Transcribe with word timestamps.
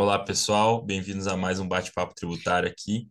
Olá, 0.00 0.16
pessoal, 0.16 0.80
bem-vindos 0.80 1.26
a 1.26 1.36
mais 1.36 1.58
um 1.58 1.66
bate-papo 1.66 2.14
tributário 2.14 2.68
aqui. 2.68 3.08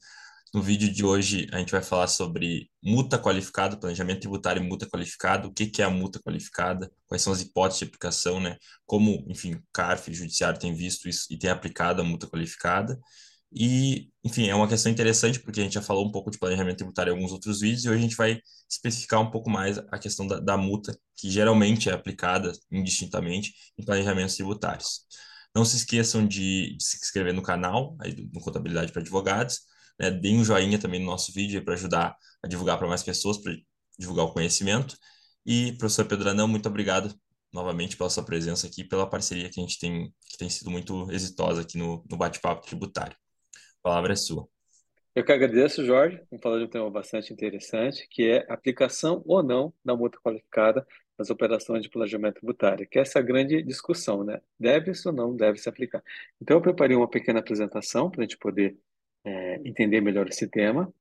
No 0.53 0.61
vídeo 0.61 0.89
de 0.89 1.03
hoje, 1.03 1.45
a 1.51 1.57
gente 1.57 1.69
vai 1.69 1.83
falar 1.83 2.07
sobre 2.07 2.69
multa 2.81 3.19
qualificada, 3.19 3.75
planejamento 3.75 4.21
tributário 4.21 4.63
e 4.63 4.65
multa 4.65 4.87
qualificada, 4.87 5.45
o 5.49 5.53
que 5.53 5.81
é 5.81 5.83
a 5.83 5.89
multa 5.89 6.17
qualificada, 6.21 6.89
quais 7.05 7.21
são 7.21 7.33
as 7.33 7.41
hipóteses 7.41 7.79
de 7.79 7.85
aplicação, 7.87 8.39
né? 8.39 8.55
Como, 8.85 9.25
enfim, 9.27 9.55
o 9.55 9.63
CARF, 9.73 10.09
o 10.09 10.13
Judiciário, 10.13 10.57
tem 10.57 10.73
visto 10.73 11.09
isso 11.09 11.27
e 11.29 11.37
tem 11.37 11.49
aplicado 11.49 12.01
a 12.01 12.05
multa 12.05 12.25
qualificada. 12.25 12.97
E, 13.51 14.09
enfim, 14.23 14.47
é 14.47 14.55
uma 14.55 14.67
questão 14.67 14.89
interessante 14.89 15.41
porque 15.41 15.59
a 15.59 15.63
gente 15.63 15.73
já 15.73 15.81
falou 15.81 16.07
um 16.07 16.11
pouco 16.11 16.31
de 16.31 16.39
planejamento 16.39 16.77
tributário 16.77 17.11
em 17.11 17.15
alguns 17.17 17.33
outros 17.33 17.59
vídeos 17.59 17.83
e 17.83 17.89
hoje 17.89 17.99
a 17.99 18.01
gente 18.01 18.15
vai 18.15 18.39
especificar 18.69 19.19
um 19.19 19.29
pouco 19.29 19.49
mais 19.49 19.77
a 19.77 19.99
questão 19.99 20.25
da, 20.25 20.39
da 20.39 20.55
multa, 20.55 20.97
que 21.17 21.29
geralmente 21.29 21.89
é 21.89 21.91
aplicada 21.91 22.53
indistintamente 22.71 23.53
em 23.77 23.83
planejamentos 23.83 24.35
tributários. 24.37 25.05
Não 25.57 25.65
se 25.65 25.75
esqueçam 25.75 26.27
de, 26.27 26.77
de 26.77 26.83
se 26.83 26.97
inscrever 26.97 27.33
no 27.33 27.41
canal, 27.41 27.97
aí 27.99 28.29
no 28.31 28.39
Contabilidade 28.41 28.91
para 28.91 29.01
Advogados, 29.01 29.61
né? 29.99 30.11
Deem 30.11 30.37
um 30.37 30.43
joinha 30.43 30.77
também 30.77 30.99
no 30.99 31.07
nosso 31.07 31.33
vídeo 31.33 31.65
para 31.65 31.73
ajudar 31.73 32.15
a 32.43 32.47
divulgar 32.47 32.77
para 32.77 32.87
mais 32.87 33.01
pessoas, 33.01 33.39
para 33.39 33.55
divulgar 33.97 34.27
o 34.27 34.33
conhecimento. 34.33 34.95
E, 35.43 35.71
professor 35.79 36.05
Pedro 36.05 36.29
Anão, 36.29 36.47
muito 36.47 36.69
obrigado 36.69 37.11
novamente 37.51 37.97
pela 37.97 38.07
sua 38.07 38.23
presença 38.23 38.67
aqui, 38.67 38.83
pela 38.83 39.09
parceria 39.09 39.49
que 39.49 39.59
a 39.59 39.63
gente 39.63 39.79
tem, 39.79 40.13
que 40.29 40.37
tem 40.37 40.47
sido 40.47 40.69
muito 40.69 41.11
exitosa 41.11 41.61
aqui 41.61 41.75
no, 41.75 42.05
no 42.07 42.17
bate-papo 42.17 42.63
tributário. 42.67 43.17
A 43.79 43.81
palavra 43.81 44.13
é 44.13 44.15
sua. 44.15 44.47
Eu 45.15 45.25
que 45.25 45.31
agradeço, 45.31 45.83
Jorge. 45.83 46.21
Vamos 46.29 46.43
falar 46.43 46.59
de 46.59 46.65
um 46.65 46.69
tema 46.69 46.91
bastante 46.91 47.33
interessante, 47.33 48.07
que 48.11 48.29
é 48.29 48.45
aplicação 48.47 49.23
ou 49.25 49.41
não 49.41 49.73
da 49.83 49.95
multa 49.95 50.19
qualificada 50.19 50.85
nas 51.17 51.29
operações 51.29 51.81
de 51.81 51.89
planejamento 51.89 52.35
tributário, 52.35 52.87
que 52.87 52.99
é 52.99 53.01
essa 53.01 53.21
grande 53.21 53.61
discussão, 53.63 54.23
né? 54.23 54.39
Deve-se 54.59 55.07
ou 55.07 55.13
não 55.13 55.35
deve 55.35 55.57
se 55.57 55.67
aplicar? 55.67 56.03
Então, 56.41 56.57
eu 56.57 56.61
preparei 56.61 56.95
uma 56.95 57.09
pequena 57.09 57.39
apresentação 57.39 58.09
para 58.09 58.21
a 58.21 58.23
gente 58.23 58.37
poder 58.37 58.77
é, 59.23 59.55
entender 59.67 60.01
melhor 60.01 60.27
esse 60.27 60.47
tema. 60.47 60.93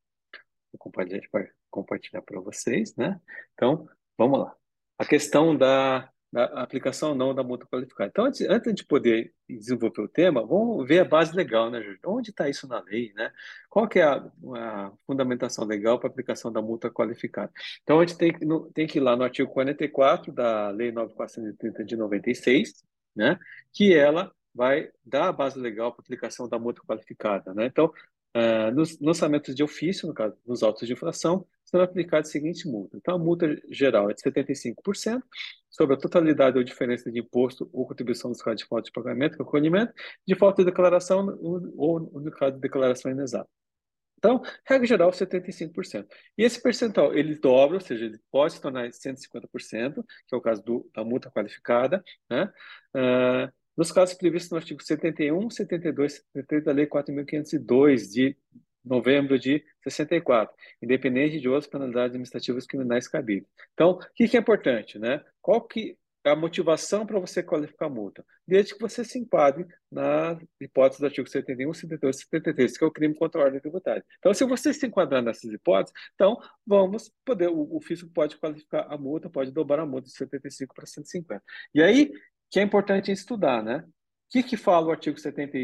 Vou 0.72 0.78
compartilhar, 0.78 1.22
compartilhar 1.70 2.22
para 2.22 2.41
vocês, 2.41 2.94
né? 2.97 3.20
Então, 3.55 3.89
vamos 4.17 4.41
lá. 4.41 4.56
A 4.98 5.05
questão 5.05 5.56
da 5.56 6.11
da 6.37 6.45
aplicação 6.61 7.15
não 7.15 7.34
da 7.34 7.42
multa 7.42 7.65
qualificada. 7.65 8.11
Então, 8.11 8.27
antes, 8.27 8.42
antes 8.42 8.75
de 8.75 8.84
poder 8.84 9.33
desenvolver 9.48 10.03
o 10.03 10.09
tema, 10.09 10.47
vamos 10.47 10.87
ver 10.87 10.98
a 10.98 11.05
base 11.05 11.34
legal, 11.34 11.70
né, 11.70 11.81
Jorge? 11.81 11.98
Onde 12.05 12.28
está 12.28 12.47
isso 12.47 12.69
na 12.69 12.78
lei, 12.83 13.11
né? 13.15 13.33
Qual 13.70 13.89
que 13.89 14.01
é 14.01 14.03
a, 14.03 14.23
a 14.55 14.93
fundamentação 15.06 15.65
legal 15.65 15.98
para 15.98 16.11
aplicação 16.11 16.53
da 16.53 16.61
multa 16.61 16.91
qualificada? 16.91 17.51
Então, 17.83 18.01
a 18.01 18.06
gente 18.06 18.19
tem, 18.19 18.34
tem 18.75 18.87
que 18.87 18.98
ir 18.98 19.01
lá 19.01 19.17
no 19.17 19.25
artigo 19.25 19.51
44 19.51 20.31
da 20.31 20.69
Lei 20.69 20.93
9.430 20.93 21.84
de 21.84 21.97
96, 21.97 22.84
né? 23.17 23.39
Que 23.73 23.95
ela 23.95 24.31
vai 24.55 24.91
dar 25.06 25.28
a 25.28 25.33
base 25.33 25.59
legal 25.59 25.91
para 25.91 26.03
aplicação 26.03 26.47
da 26.47 26.59
multa 26.59 26.83
qualificada, 26.87 27.55
né? 27.55 27.65
Então, 27.65 27.87
uh, 28.37 28.71
nos 28.75 29.00
lançamentos 29.00 29.55
de 29.55 29.65
ofício, 29.65 30.06
no 30.06 30.12
caso, 30.12 30.37
nos 30.47 30.62
autos 30.62 30.87
de 30.87 30.93
infração, 30.93 31.47
será 31.67 31.84
aplicada 31.84 32.22
a 32.22 32.31
seguinte 32.31 32.67
multa. 32.67 32.97
Então, 32.97 33.17
a 33.17 33.19
multa 33.19 33.47
geral 33.70 34.09
é 34.11 34.14
de 34.14 34.22
75% 34.22 35.20
sobre 35.69 35.95
a 35.95 35.98
totalidade 35.98 36.56
ou 36.56 36.64
diferença 36.64 37.11
de 37.11 37.20
imposto 37.20 37.69
ou 37.72 37.86
contribuição 37.86 38.31
dos 38.31 38.41
casos 38.41 38.61
de 38.61 38.67
falta 38.67 38.84
de 38.84 38.92
pagamento, 38.92 39.36
recolhimento, 39.36 39.92
de 40.27 40.34
falta 40.34 40.62
de 40.62 40.70
declaração 40.70 41.39
ou 41.77 42.00
no 42.00 42.31
caso 42.31 42.55
de 42.55 42.61
declaração 42.61 43.11
inexata. 43.11 43.48
Então, 44.19 44.41
regra 44.64 44.87
geral, 44.87 45.11
75%. 45.11 46.06
E 46.39 46.42
esse 46.42 46.62
percentual, 46.62 47.14
ele 47.14 47.34
dobra, 47.34 47.77
ou 47.77 47.81
seja, 47.81 48.06
ele 48.06 48.19
pode 48.31 48.55
se 48.55 48.61
tornar 48.61 48.89
150%, 48.89 50.03
que 50.27 50.34
é 50.34 50.37
o 50.37 50.41
caso 50.41 50.62
do, 50.62 50.91
da 50.94 51.05
multa 51.05 51.31
qualificada, 51.31 52.03
né? 52.31 52.50
Uh, 52.94 53.53
nos 53.77 53.92
casos 53.92 54.14
previstos 54.14 54.50
no 54.50 54.56
artigo 54.56 54.83
71, 54.83 55.50
72, 55.50 56.14
73 56.33 56.64
da 56.64 56.72
Lei 56.72 56.87
4.502, 56.87 58.11
de 58.11 58.37
novembro 58.87 59.39
de 59.39 59.65
64, 59.83 60.55
independente 60.81 61.41
de 61.41 61.49
outras 61.49 61.66
penalidades 61.66 62.10
administrativas 62.10 62.66
criminais 62.66 63.09
cabíveis. 63.09 63.49
Então, 63.75 63.91
o 63.91 63.99
que, 64.15 64.28
que 64.28 64.37
é 64.37 64.41
importante, 64.41 64.99
né? 64.99 65.22
Qual 65.43 65.60
que 65.60 65.99
é 66.25 66.31
a 66.31 66.37
motivação 66.37 67.06
para 67.06 67.19
você 67.19 67.43
qualificar 67.43 67.87
a 67.87 67.91
multa? 67.91 68.25
Desde 68.47 68.75
que 68.75 68.81
você 68.81 69.05
se 69.05 69.19
enquadre 69.19 69.66
na 69.91 70.38
hipótese 70.60 71.00
do 71.00 71.06
artigo 71.06 71.28
71, 71.28 71.72
72 71.75 72.16
e 72.16 72.19
73, 72.21 72.78
que 72.78 72.84
é 72.84 72.87
o 72.87 72.91
crime 72.91 73.15
contra 73.15 73.41
a 73.41 73.44
ordem 73.44 73.60
tributária. 73.60 74.05
Então, 74.19 74.33
se 74.33 74.44
você 74.44 74.72
se 74.72 74.87
enquadrar 74.87 75.22
nessas 75.22 75.53
hipóteses, 75.53 75.93
então 76.15 76.37
vamos 76.66 77.12
poder, 77.25 77.49
o, 77.49 77.77
o 77.77 77.81
fisco 77.81 78.09
pode 78.12 78.37
qualificar 78.37 78.87
a 78.89 78.97
multa, 78.97 79.31
pode 79.31 79.50
dobrar 79.53 79.83
a 79.83 79.87
multa 79.87 80.06
de 80.06 80.16
75 80.16 80.75
para 80.75 80.87
150. 80.87 81.43
E 81.75 81.83
aí, 81.83 82.12
que 82.50 82.60
é 82.60 82.62
importante 82.62 83.10
estudar, 83.10 83.62
né? 83.62 83.84
O 83.87 84.31
que, 84.31 84.43
que 84.43 84.56
fala 84.56 84.89
o 84.89 84.91
artigo 84.91 85.19
70, 85.19 85.56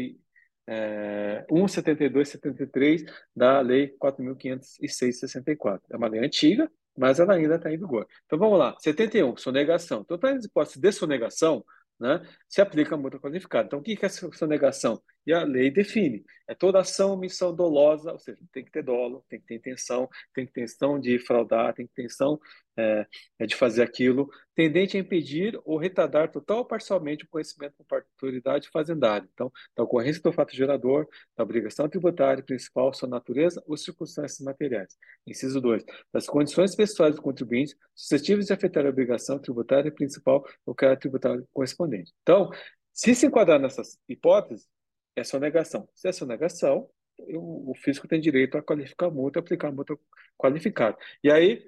é, 0.67 1.45
172, 1.49 2.29
73 2.29 3.03
da 3.35 3.59
Lei 3.59 3.95
4.506, 3.99 5.13
64. 5.13 5.85
É 5.91 5.97
uma 5.97 6.07
lei 6.07 6.23
antiga, 6.23 6.71
mas 6.97 7.19
ela 7.19 7.33
ainda 7.33 7.55
está 7.55 7.71
em 7.71 7.77
vigor. 7.77 8.07
Então 8.25 8.37
vamos 8.39 8.57
lá, 8.57 8.75
71, 8.79 9.35
sonegação. 9.37 10.01
Então, 10.01 10.17
para 10.17 10.35
as 10.35 10.45
hipóteses 10.45 10.79
de 10.79 10.91
sonegação, 10.91 11.63
né, 11.99 12.21
se 12.49 12.61
aplica 12.61 12.95
a 12.95 12.97
multa 12.97 13.19
qualificada. 13.19 13.67
Então, 13.67 13.79
o 13.79 13.81
que 13.81 13.97
é 14.01 14.09
sonegação? 14.09 15.01
E 15.25 15.33
a 15.33 15.43
lei 15.43 15.71
define. 15.71 16.23
É 16.47 16.53
toda 16.53 16.79
ação 16.79 17.13
omissão 17.13 17.55
dolosa, 17.55 18.11
ou 18.11 18.19
seja, 18.19 18.39
tem 18.51 18.65
que 18.65 18.71
ter 18.71 18.83
dolo, 18.83 19.23
tem 19.29 19.39
que 19.39 19.45
ter 19.45 19.55
intenção, 19.55 20.09
tem 20.33 20.45
que 20.45 20.51
ter 20.51 20.61
intenção 20.61 20.99
de 20.99 21.17
fraudar, 21.19 21.73
tem 21.73 21.87
que 21.87 21.93
ter 21.93 22.03
intenção 22.03 22.39
é, 22.77 23.05
é, 23.39 23.45
de 23.45 23.55
fazer 23.55 23.83
aquilo, 23.83 24.29
tendente 24.55 24.97
a 24.97 24.99
impedir 24.99 25.59
ou 25.63 25.77
retardar 25.77 26.31
total 26.31 26.59
ou 26.59 26.65
parcialmente 26.65 27.25
o 27.25 27.27
conhecimento 27.27 27.75
da 27.89 27.97
autoridade 27.97 28.69
fazendária. 28.69 29.27
Então, 29.33 29.51
da 29.75 29.83
ocorrência 29.83 30.21
do 30.21 30.31
fato 30.31 30.55
gerador, 30.55 31.07
da 31.37 31.43
obrigação 31.43 31.87
tributária 31.87 32.43
principal, 32.43 32.93
sua 32.93 33.07
natureza 33.07 33.63
ou 33.67 33.77
circunstâncias 33.77 34.39
materiais. 34.39 34.95
Inciso 35.27 35.61
2. 35.61 35.83
Das 36.11 36.25
condições 36.25 36.75
pessoais 36.75 37.15
do 37.15 37.21
contribuinte 37.21 37.75
suscetíveis 37.95 38.47
de 38.47 38.53
afetar 38.53 38.85
a 38.85 38.89
obrigação 38.89 39.39
tributária 39.39 39.91
principal 39.91 40.43
ou 40.65 40.73
caráter 40.73 41.01
tributário 41.01 41.47
correspondente. 41.53 42.11
Então, 42.21 42.49
se 42.91 43.13
se 43.15 43.25
enquadrar 43.25 43.59
nessas 43.59 43.97
hipóteses, 44.07 44.67
é 45.15 45.23
sonegação. 45.23 45.87
Se 45.93 46.07
é 46.07 46.11
sonegação, 46.11 46.89
o 47.19 47.73
fisco 47.75 48.07
tem 48.07 48.19
direito 48.19 48.57
a 48.57 48.63
qualificar 48.63 49.07
a 49.07 49.11
multa, 49.11 49.39
aplicar 49.39 49.67
a 49.67 49.71
multa 49.71 49.95
qualificada. 50.37 50.97
E 51.23 51.31
aí, 51.31 51.63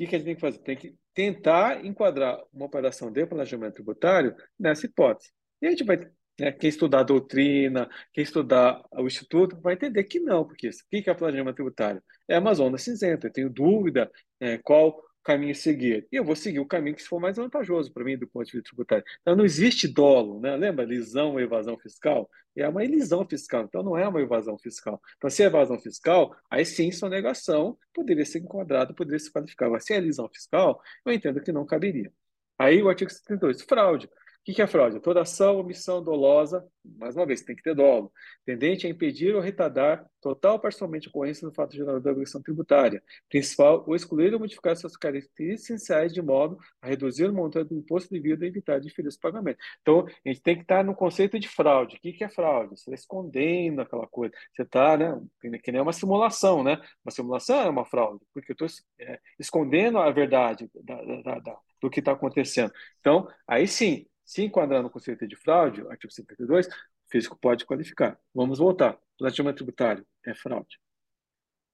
que, 0.00 0.06
que 0.06 0.16
a 0.16 0.18
gente 0.18 0.26
tem 0.26 0.34
que 0.34 0.40
fazer? 0.40 0.58
Tem 0.58 0.76
que 0.76 0.96
tentar 1.12 1.84
enquadrar 1.84 2.40
uma 2.52 2.66
operação 2.66 3.10
de 3.12 3.26
planejamento 3.26 3.74
tributário 3.74 4.34
nessa 4.58 4.86
hipótese. 4.86 5.30
E 5.60 5.66
a 5.66 5.70
gente 5.70 5.84
vai, 5.84 5.98
né, 6.38 6.52
quem 6.52 6.70
estudar 6.70 7.00
a 7.00 7.02
doutrina, 7.02 7.88
quem 8.12 8.24
estudar 8.24 8.82
o 8.92 9.06
Instituto, 9.06 9.60
vai 9.60 9.74
entender 9.74 10.04
que 10.04 10.18
não, 10.18 10.44
porque 10.46 10.68
o 10.68 10.72
que 11.02 11.10
é 11.10 11.14
planejamento 11.14 11.56
tributário? 11.56 12.02
É 12.26 12.38
uma 12.38 12.54
zona 12.54 12.78
cinzenta. 12.78 13.26
Eu 13.26 13.32
tenho 13.32 13.50
dúvida 13.50 14.10
é, 14.40 14.56
qual 14.58 15.02
caminho 15.30 15.54
seguir. 15.54 16.08
E 16.10 16.16
eu 16.16 16.24
vou 16.24 16.34
seguir 16.34 16.58
o 16.58 16.66
caminho 16.66 16.96
que 16.96 17.02
for 17.02 17.20
mais 17.20 17.36
vantajoso 17.36 17.92
para 17.92 18.02
mim 18.04 18.18
do 18.18 18.26
ponto 18.26 18.46
de 18.46 18.52
vista 18.52 18.68
tributário. 18.68 19.04
Então 19.20 19.36
não 19.36 19.44
existe 19.44 19.86
dolo, 19.86 20.40
né? 20.40 20.56
Lembra 20.56 20.84
lisão 20.84 21.32
ou 21.32 21.40
evasão 21.40 21.78
fiscal? 21.78 22.28
É 22.56 22.68
uma 22.68 22.82
elisão 22.82 23.24
fiscal, 23.24 23.64
então 23.64 23.82
não 23.82 23.96
é 23.96 24.06
uma 24.08 24.20
evasão 24.20 24.58
fiscal. 24.58 25.00
Então 25.16 25.30
se 25.30 25.42
é 25.42 25.46
evasão 25.46 25.78
fiscal, 25.78 26.34
aí 26.50 26.64
sim 26.64 26.90
sonegação 26.90 27.78
poderia 27.94 28.26
ser 28.26 28.40
enquadrado, 28.40 28.94
poderia 28.94 29.20
se 29.20 29.30
qualificar. 29.30 29.70
Mas 29.70 29.84
se 29.84 29.92
é 29.94 29.96
elisão 29.98 30.28
fiscal, 30.28 30.82
eu 31.06 31.12
entendo 31.12 31.40
que 31.40 31.52
não 31.52 31.64
caberia. 31.64 32.12
Aí 32.58 32.82
o 32.82 32.88
artigo 32.88 33.10
72, 33.10 33.62
fraude. 33.62 34.10
O 34.50 34.52
que 34.52 34.62
é 34.62 34.66
fraude? 34.66 34.98
Toda 34.98 35.20
ação 35.22 35.60
omissão 35.60 36.02
dolosa, 36.02 36.66
mais 36.84 37.16
uma 37.16 37.24
vez, 37.24 37.40
tem 37.40 37.54
que 37.54 37.62
ter 37.62 37.72
dolo, 37.72 38.12
tendente 38.44 38.84
a 38.84 38.90
impedir 38.90 39.32
ou 39.32 39.40
retardar 39.40 40.04
total 40.20 40.54
ou 40.54 40.58
parcialmente 40.58 41.06
a 41.06 41.10
ocorrência 41.10 41.46
do 41.46 41.54
fato 41.54 41.72
gerador 41.72 42.00
da 42.00 42.10
obrigação 42.10 42.42
tributária, 42.42 43.00
principal, 43.28 43.84
ou 43.86 43.94
excluir 43.94 44.34
ou 44.34 44.40
modificar 44.40 44.76
suas 44.76 44.96
características 44.96 45.62
essenciais 45.62 46.12
de 46.12 46.20
modo 46.20 46.58
a 46.82 46.88
reduzir 46.88 47.26
o 47.26 47.32
montante 47.32 47.68
do 47.68 47.78
imposto 47.78 48.10
devido 48.10 48.42
a 48.42 48.46
evitar 48.46 48.80
diferir 48.80 49.08
esse 49.08 49.20
pagamento. 49.20 49.58
Então, 49.82 50.04
a 50.06 50.28
gente 50.28 50.42
tem 50.42 50.56
que 50.56 50.62
estar 50.62 50.82
no 50.82 50.96
conceito 50.96 51.38
de 51.38 51.46
fraude. 51.48 51.96
O 51.96 52.00
que 52.00 52.24
é 52.24 52.28
fraude? 52.28 52.70
Você 52.70 52.90
está 52.90 52.94
escondendo 52.94 53.82
aquela 53.82 54.08
coisa. 54.08 54.34
Você 54.52 54.62
está, 54.62 54.96
né, 54.96 55.20
que 55.62 55.70
nem 55.70 55.80
uma 55.80 55.92
simulação, 55.92 56.64
né? 56.64 56.80
Uma 57.04 57.12
simulação 57.12 57.60
é 57.60 57.68
uma 57.68 57.84
fraude, 57.84 58.24
porque 58.34 58.50
eu 58.50 58.66
estou 58.66 58.66
é, 58.98 59.20
escondendo 59.38 59.98
a 59.98 60.10
verdade 60.10 60.68
da, 60.82 61.00
da, 61.22 61.38
da, 61.38 61.58
do 61.80 61.88
que 61.88 62.00
está 62.00 62.12
acontecendo. 62.12 62.72
Então, 63.00 63.28
aí 63.46 63.68
sim, 63.68 64.06
se 64.30 64.42
enquadrar 64.44 64.80
no 64.80 64.88
conceito 64.88 65.26
de 65.26 65.34
fraude, 65.34 65.80
artigo 65.88 66.12
52, 66.12 66.68
o 66.68 66.70
físico 67.10 67.36
pode 67.36 67.66
qualificar. 67.66 68.16
Vamos 68.32 68.60
voltar. 68.60 68.96
Planejamento 69.18 69.56
tributário 69.56 70.06
é 70.24 70.32
fraude. 70.32 70.78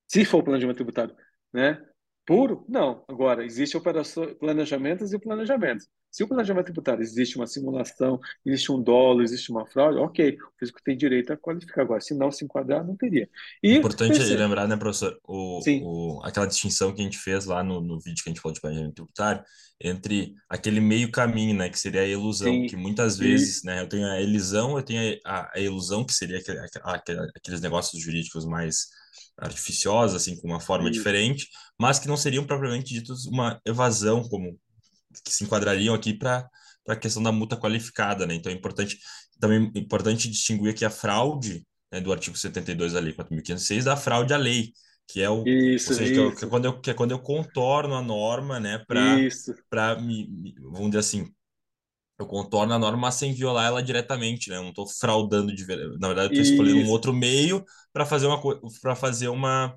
Se 0.09 0.25
for 0.25 0.43
planejamento 0.43 0.77
tributário, 0.77 1.15
né? 1.53 1.87
Puro? 2.27 2.65
Não. 2.69 3.05
Agora, 3.07 3.45
existem 3.45 3.81
planejamentos 4.41 5.13
e 5.13 5.19
planejamentos. 5.19 5.87
Se 6.11 6.25
o 6.25 6.29
planejamento 6.29 6.65
tributário 6.65 7.03
existe 7.03 7.37
uma 7.37 7.47
simulação, 7.47 8.19
existe 8.45 8.73
um 8.73 8.83
dolo, 8.83 9.23
existe 9.23 9.51
uma 9.51 9.67
fraude, 9.67 9.99
ok, 9.99 10.33
o 10.33 10.59
físico 10.59 10.81
tem 10.83 10.97
direito 10.97 11.33
a 11.33 11.37
qualificar. 11.37 11.83
Agora, 11.83 12.01
se 12.01 12.15
não 12.15 12.33
se 12.33 12.45
enquadrar, 12.45 12.85
não 12.85 12.97
teria. 12.97 13.29
E, 13.63 13.77
Importante 13.77 14.19
lembrar, 14.19 14.67
né, 14.67 14.77
professor, 14.77 15.17
o, 15.23 15.61
o, 15.83 16.21
aquela 16.25 16.47
distinção 16.47 16.93
que 16.93 17.01
a 17.01 17.05
gente 17.05 17.19
fez 17.19 17.45
lá 17.45 17.63
no, 17.63 17.81
no 17.81 18.01
vídeo 18.01 18.25
que 18.25 18.31
a 18.31 18.33
gente 18.33 18.41
falou 18.41 18.55
de 18.55 18.61
planejamento 18.61 18.95
tributário, 18.95 19.45
entre 19.81 20.35
aquele 20.49 20.81
meio 20.81 21.13
caminho, 21.13 21.55
né, 21.55 21.69
que 21.69 21.79
seria 21.79 22.01
a 22.01 22.07
ilusão, 22.07 22.51
Sim. 22.51 22.67
que 22.67 22.77
muitas 22.77 23.19
vezes, 23.19 23.63
e... 23.63 23.67
né, 23.67 23.83
eu 23.83 23.89
tenho 23.89 24.07
a 24.07 24.21
elisão, 24.21 24.77
eu 24.77 24.83
tenho 24.83 25.21
a, 25.25 25.53
a 25.55 25.61
ilusão, 25.61 26.05
que 26.05 26.15
seria 26.15 26.39
aquele, 26.39 26.59
aquele, 26.83 27.31
aqueles 27.37 27.61
negócios 27.61 28.03
jurídicos 28.03 28.47
mais 28.47 28.87
artificiosos, 29.39 30.17
assim, 30.17 30.37
com 30.41 30.49
uma 30.49 30.61
forma 30.61 30.89
Isso. 30.89 30.99
diferente, 30.99 31.49
mas 31.79 31.99
que 31.99 32.09
não 32.09 32.17
seriam 32.17 32.45
propriamente 32.45 32.95
ditos 32.95 33.27
uma 33.27 33.61
evasão, 33.65 34.23
como 34.23 34.59
que 35.25 35.33
se 35.33 35.45
enquadrariam 35.45 35.95
aqui 35.95 36.15
para 36.15 36.49
a 36.89 36.97
questão 36.97 37.23
da 37.23 37.33
multa 37.33 37.57
qualificada, 37.57 38.27
né? 38.27 38.35
Então 38.35 38.51
é 38.51 38.55
importante 38.55 38.99
também 39.39 39.71
é 39.75 39.79
importante 39.79 40.29
distinguir 40.29 40.71
aqui 40.71 40.85
a 40.85 40.91
fraude 40.91 41.67
né, 41.93 42.01
do 42.01 42.13
artigo 42.13 42.37
72 42.37 42.93
da 42.93 43.01
lei 43.01 43.13
4.506 43.13 43.85
da 43.85 43.97
fraude 43.97 44.33
à 44.33 44.37
lei, 44.37 44.73
que 45.07 45.21
é 45.21 45.31
o 45.31 45.47
isso, 45.47 45.95
seja, 45.95 46.13
que, 46.13 46.21
é, 46.21 46.37
que, 46.37 46.45
é 46.45 46.49
quando 46.49 46.65
eu, 46.65 46.81
que 46.81 46.91
é 46.91 46.95
quando 46.95 47.11
eu 47.13 47.19
contorno 47.19 47.95
a 47.95 48.03
norma, 48.03 48.59
né, 48.59 48.83
para 48.87 49.17
para 49.69 50.01
me, 50.01 50.27
me, 50.29 50.55
vamos 50.61 50.91
dizer 50.91 50.99
assim, 50.99 51.29
eu 52.19 52.27
contorno 52.27 52.73
a 52.73 52.79
norma 52.79 53.11
sem 53.11 53.33
violar 53.35 53.67
ela 53.67 53.83
diretamente, 53.83 54.51
né? 54.51 54.57
Eu 54.57 54.63
não 54.63 54.71
estou 54.71 54.87
fraudando 54.89 55.55
de 55.55 55.67
na 55.99 56.09
verdade 56.09 56.35
eu 56.35 56.41
estou 56.41 56.53
escolhendo 56.53 56.89
um 56.89 56.91
outro 56.91 57.13
meio 57.13 57.65
para 57.93 58.07
fazer 58.07 58.27
uma 58.27 58.41
para 58.81 58.95
fazer 58.95 59.29
uma 59.29 59.75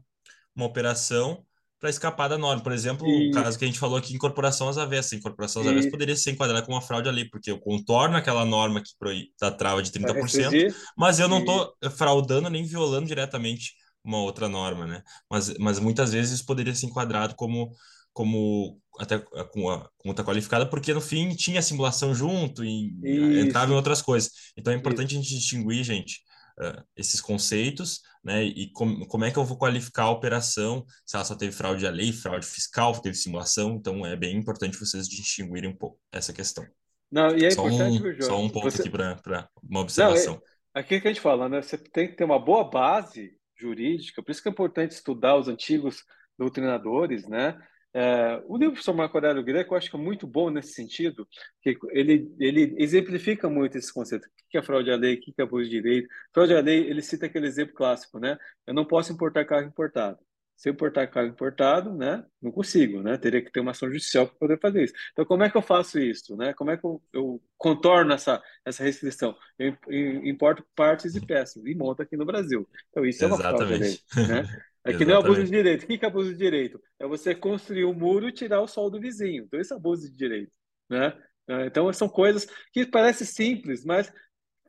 uma 0.55 0.65
operação 0.65 1.43
para 1.79 1.89
escapar 1.89 2.27
da 2.27 2.37
norma. 2.37 2.61
Por 2.61 2.71
exemplo, 2.71 3.07
e... 3.07 3.29
o 3.29 3.31
caso 3.31 3.57
que 3.57 3.63
a 3.63 3.67
gente 3.67 3.79
falou 3.79 3.97
aqui, 3.97 4.13
incorporação 4.13 4.67
às 4.67 4.77
avessas. 4.77 5.13
Incorporação 5.13 5.61
às 5.61 5.67
e... 5.67 5.71
avessas 5.71 5.91
poderia 5.91 6.15
ser 6.15 6.31
enquadrada 6.31 6.65
como 6.65 6.75
uma 6.75 6.81
fraude 6.81 7.07
ali, 7.07 7.29
porque 7.29 7.49
eu 7.49 7.59
contorno 7.59 8.17
aquela 8.17 8.45
norma 8.45 8.81
que 8.81 8.91
da 9.39 9.49
trava 9.49 9.81
de 9.81 9.91
30%, 9.91 10.73
mas 10.97 11.19
eu 11.19 11.27
não 11.27 11.39
estou 11.39 11.73
fraudando 11.95 12.49
nem 12.49 12.65
violando 12.65 13.07
diretamente 13.07 13.73
uma 14.03 14.17
outra 14.21 14.49
norma, 14.49 14.85
né? 14.85 15.01
Mas, 15.29 15.57
mas 15.57 15.79
muitas 15.79 16.11
vezes 16.11 16.33
isso 16.33 16.45
poderia 16.45 16.73
ser 16.75 16.87
enquadrado 16.87 17.35
como 17.35 17.71
como 18.19 18.77
até 18.99 19.17
com 19.17 19.69
a 19.69 19.89
conta 19.97 20.25
qualificada, 20.25 20.65
porque 20.65 20.93
no 20.93 20.99
fim 20.99 21.33
tinha 21.33 21.61
simulação 21.61 22.13
junto 22.13 22.65
e 22.65 22.93
isso. 23.01 23.47
entrava 23.47 23.71
em 23.71 23.75
outras 23.75 24.01
coisas. 24.01 24.29
Então 24.57 24.73
é 24.73 24.75
importante 24.75 25.11
isso. 25.11 25.19
a 25.19 25.21
gente 25.21 25.35
distinguir, 25.35 25.85
gente, 25.85 26.19
uh, 26.59 26.83
esses 26.97 27.21
conceitos, 27.21 28.01
né? 28.21 28.43
E 28.43 28.69
com, 28.73 29.05
como 29.05 29.23
é 29.23 29.31
que 29.31 29.39
eu 29.39 29.45
vou 29.45 29.57
qualificar 29.57 30.03
a 30.03 30.09
operação, 30.09 30.85
se 31.05 31.15
ela 31.15 31.23
só 31.23 31.33
teve 31.33 31.53
fraude 31.53 31.87
à 31.87 31.89
lei, 31.89 32.11
fraude 32.11 32.45
fiscal, 32.45 32.91
teve 32.99 33.15
simulação, 33.15 33.75
então 33.75 34.05
é 34.05 34.17
bem 34.17 34.35
importante 34.35 34.77
vocês 34.77 35.07
distinguirem 35.07 35.69
um 35.69 35.77
pouco 35.77 35.97
essa 36.11 36.33
questão. 36.33 36.67
Não, 37.09 37.37
e 37.37 37.45
é 37.45 37.51
só 37.51 37.69
importante, 37.69 38.01
um, 38.01 38.03
Jorge, 38.03 38.23
Só 38.23 38.37
um 38.37 38.49
ponto 38.49 38.69
você... 38.69 38.81
aqui 38.81 38.89
para 38.89 39.47
uma 39.63 39.79
observação. 39.79 40.33
Não, 40.33 40.41
é, 40.75 40.81
aqui 40.81 40.99
que 40.99 41.07
a 41.07 41.11
gente 41.11 41.21
fala, 41.21 41.47
né? 41.47 41.61
Você 41.61 41.77
tem 41.77 42.09
que 42.09 42.17
ter 42.17 42.25
uma 42.25 42.37
boa 42.37 42.69
base 42.69 43.31
jurídica, 43.57 44.21
por 44.21 44.29
isso 44.29 44.43
que 44.43 44.49
é 44.49 44.51
importante 44.51 44.91
estudar 44.91 45.37
os 45.37 45.47
antigos 45.47 46.03
doutrinadores, 46.37 47.25
né? 47.29 47.57
É, 47.93 48.41
o 48.45 48.57
livro 48.57 48.81
sobre 48.83 48.99
Marco 48.99 49.17
Aurélio 49.17 49.43
Greco 49.43 49.73
eu 49.73 49.77
acho 49.77 49.89
que 49.89 49.95
é 49.95 49.99
muito 49.99 50.27
bom 50.27 50.49
nesse 50.49 50.73
sentido, 50.73 51.27
que 51.61 51.77
ele, 51.91 52.31
ele 52.39 52.75
exemplifica 52.77 53.49
muito 53.49 53.77
esse 53.77 53.93
conceito. 53.93 54.25
O 54.25 54.29
que 54.49 54.57
é 54.57 54.61
fraude 54.61 54.91
à 54.91 54.95
lei, 54.95 55.15
o 55.15 55.19
que 55.19 55.33
é 55.37 55.43
abuso 55.43 55.69
de 55.69 55.81
direito. 55.81 56.07
Fraude 56.33 56.53
à 56.53 56.61
lei, 56.61 56.87
ele 56.89 57.01
cita 57.01 57.25
aquele 57.25 57.47
exemplo 57.47 57.73
clássico, 57.73 58.19
né? 58.19 58.37
Eu 58.65 58.73
não 58.73 58.85
posso 58.85 59.11
importar 59.11 59.45
carro 59.45 59.65
importado. 59.65 60.19
Se 60.55 60.67
eu 60.67 60.73
importar 60.73 61.07
carro 61.07 61.27
importado, 61.27 61.95
né, 61.95 62.21
não 62.41 62.51
consigo, 62.51 63.01
né? 63.01 63.17
Teria 63.17 63.41
que 63.41 63.49
ter 63.51 63.61
uma 63.61 63.71
ação 63.71 63.87
judicial 63.87 64.27
para 64.27 64.35
poder 64.39 64.59
fazer 64.59 64.83
isso. 64.83 64.93
Então, 65.13 65.25
como 65.25 65.43
é 65.43 65.49
que 65.49 65.55
eu 65.55 65.61
faço 65.61 65.97
isso, 65.99 66.35
né? 66.35 66.53
Como 66.53 66.69
é 66.69 66.77
que 66.77 66.85
eu, 66.85 67.01
eu 67.13 67.41
contorno 67.57 68.11
essa, 68.13 68.41
essa 68.65 68.83
restrição? 68.83 69.35
Eu 69.57 69.77
importo 70.25 70.65
partes 70.75 71.15
e 71.15 71.25
peças 71.25 71.63
e 71.65 71.73
monto 71.73 72.01
aqui 72.01 72.17
no 72.17 72.25
Brasil. 72.25 72.67
Então, 72.89 73.05
isso 73.05 73.23
Exatamente. 73.23 73.33
é 73.33 73.47
uma 73.47 73.57
fraude 73.57 73.73
à 73.73 73.77
lei, 73.77 74.27
né? 74.27 74.63
É 74.89 74.97
que 74.97 75.05
nem 75.05 75.15
abuso 75.15 75.43
de 75.43 75.49
direito. 75.49 75.83
O 75.83 75.87
que 75.87 76.05
é 76.05 76.07
abuso 76.07 76.31
de 76.31 76.37
direito? 76.37 76.81
É 76.99 77.07
você 77.07 77.35
construir 77.35 77.85
um 77.85 77.93
muro 77.93 78.27
e 78.27 78.31
tirar 78.31 78.61
o 78.61 78.67
sol 78.67 78.89
do 78.89 78.99
vizinho. 78.99 79.43
Então, 79.45 79.59
isso 79.59 79.73
é 79.73 79.77
abuso 79.77 80.09
de 80.09 80.15
direito. 80.15 80.51
Né? 80.89 81.13
É, 81.47 81.65
então, 81.65 81.91
são 81.93 82.07
coisas 82.07 82.47
que 82.71 82.85
parecem 82.85 83.25
simples, 83.25 83.83
mas 83.83 84.11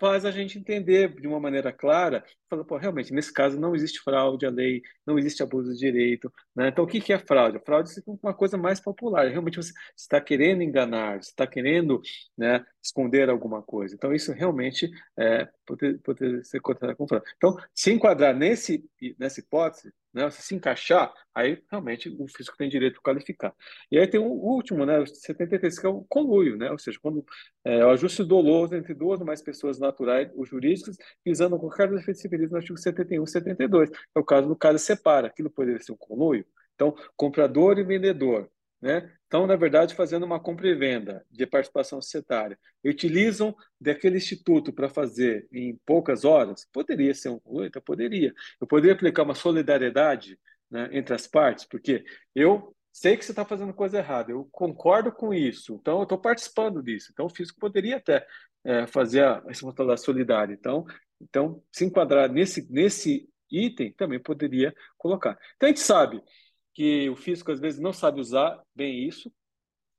faz 0.00 0.24
a 0.24 0.30
gente 0.30 0.58
entender 0.58 1.14
de 1.20 1.28
uma 1.28 1.38
maneira 1.38 1.70
clara, 1.70 2.24
fala, 2.48 2.64
pô, 2.64 2.78
realmente, 2.78 3.12
nesse 3.12 3.30
caso 3.30 3.60
não 3.60 3.76
existe 3.76 4.00
fraude 4.00 4.46
à 4.46 4.50
lei, 4.50 4.80
não 5.06 5.18
existe 5.18 5.42
abuso 5.42 5.70
de 5.74 5.78
direito, 5.78 6.32
né? 6.56 6.68
Então, 6.68 6.84
o 6.84 6.86
que 6.86 7.02
que 7.02 7.12
é 7.12 7.18
fraude? 7.18 7.58
A 7.58 7.60
fraude 7.60 7.90
é 7.90 8.02
uma 8.22 8.32
coisa 8.32 8.56
mais 8.56 8.80
popular, 8.80 9.28
realmente 9.28 9.56
você 9.56 9.72
está 9.94 10.18
querendo 10.18 10.62
enganar, 10.62 11.18
está 11.18 11.46
querendo 11.46 12.00
né, 12.36 12.64
esconder 12.82 13.28
alguma 13.28 13.62
coisa. 13.62 13.94
Então, 13.94 14.14
isso 14.14 14.32
realmente 14.32 14.90
é, 15.18 15.46
pode, 15.66 15.98
pode 15.98 16.44
ser 16.46 16.60
considerado 16.60 16.96
como 16.96 17.08
fraude. 17.08 17.26
Então, 17.36 17.56
se 17.74 17.92
enquadrar 17.92 18.34
nesse, 18.34 18.82
nessa 19.18 19.40
hipótese, 19.40 19.92
né, 20.12 20.28
se 20.30 20.54
encaixar, 20.54 21.12
aí 21.34 21.62
realmente 21.70 22.08
o 22.08 22.26
fisco 22.28 22.56
tem 22.56 22.68
direito 22.68 22.98
a 22.98 23.02
qualificar. 23.02 23.54
E 23.90 23.98
aí 23.98 24.06
tem 24.06 24.20
o 24.20 24.24
último, 24.24 24.84
né, 24.84 24.98
o 24.98 25.06
73, 25.06 25.78
que 25.78 25.86
é 25.86 25.88
o 25.88 26.04
conluio, 26.08 26.56
né, 26.56 26.70
ou 26.70 26.78
seja, 26.78 26.98
quando 27.00 27.24
é, 27.64 27.84
o 27.84 27.90
ajuste 27.90 28.24
doloso 28.24 28.74
entre 28.74 28.94
duas 28.94 29.20
ou 29.20 29.26
mais 29.26 29.42
pessoas 29.42 29.78
naturais 29.78 30.30
ou 30.34 30.44
jurídicas, 30.44 30.96
visando 31.24 31.58
qualquer 31.58 31.88
defeito 31.90 32.20
civilista 32.20 32.52
no 32.52 32.58
artigo 32.58 32.78
71 32.78 33.24
e 33.24 33.28
72. 33.28 33.90
É 33.90 34.18
o 34.18 34.24
caso 34.24 34.48
do 34.48 34.56
caso 34.56 34.78
separa, 34.78 35.28
aquilo 35.28 35.50
poderia 35.50 35.80
ser 35.80 35.92
um 35.92 35.96
conluio. 35.96 36.44
Então, 36.74 36.94
comprador 37.16 37.78
e 37.78 37.84
vendedor, 37.84 38.50
né? 38.80 39.12
Então, 39.26 39.46
na 39.46 39.56
verdade, 39.56 39.94
fazendo 39.94 40.24
uma 40.24 40.40
compra 40.40 40.68
e 40.68 40.74
venda 40.74 41.24
de 41.30 41.46
participação 41.46 42.00
societária, 42.00 42.58
utilizam 42.84 43.54
daquele 43.80 44.16
instituto 44.16 44.72
para 44.72 44.88
fazer 44.88 45.46
em 45.52 45.78
poucas 45.84 46.24
horas? 46.24 46.66
Poderia 46.72 47.14
ser 47.14 47.28
um. 47.28 47.64
Então, 47.64 47.82
poderia. 47.82 48.32
Eu 48.60 48.66
poderia 48.66 48.94
aplicar 48.94 49.22
uma 49.22 49.34
solidariedade 49.34 50.38
né, 50.70 50.88
entre 50.92 51.14
as 51.14 51.26
partes, 51.26 51.66
porque 51.66 52.04
eu 52.34 52.74
sei 52.92 53.16
que 53.16 53.24
você 53.24 53.32
está 53.32 53.44
fazendo 53.44 53.74
coisa 53.74 53.98
errada, 53.98 54.32
eu 54.32 54.48
concordo 54.50 55.12
com 55.12 55.32
isso, 55.32 55.78
então 55.80 55.98
eu 55.98 56.02
estou 56.04 56.18
participando 56.18 56.82
disso. 56.82 57.10
Então, 57.12 57.26
o 57.26 57.30
fisco 57.30 57.58
poderia 57.60 57.96
até 57.96 58.26
é, 58.64 58.86
fazer 58.86 59.24
a 59.24 59.40
responsabilidade 59.40 60.02
solidária. 60.02 60.54
Então, 60.54 60.84
então, 61.20 61.62
se 61.70 61.84
enquadrar 61.84 62.30
nesse, 62.32 62.66
nesse 62.72 63.28
item, 63.50 63.92
também 63.92 64.18
poderia 64.18 64.74
colocar. 64.96 65.38
Então, 65.56 65.66
a 65.66 65.70
gente 65.70 65.80
sabe 65.80 66.22
que 66.74 67.08
o 67.10 67.16
físico 67.16 67.52
às 67.52 67.60
vezes 67.60 67.80
não 67.80 67.92
sabe 67.92 68.20
usar 68.20 68.60
bem 68.74 69.06
isso, 69.06 69.30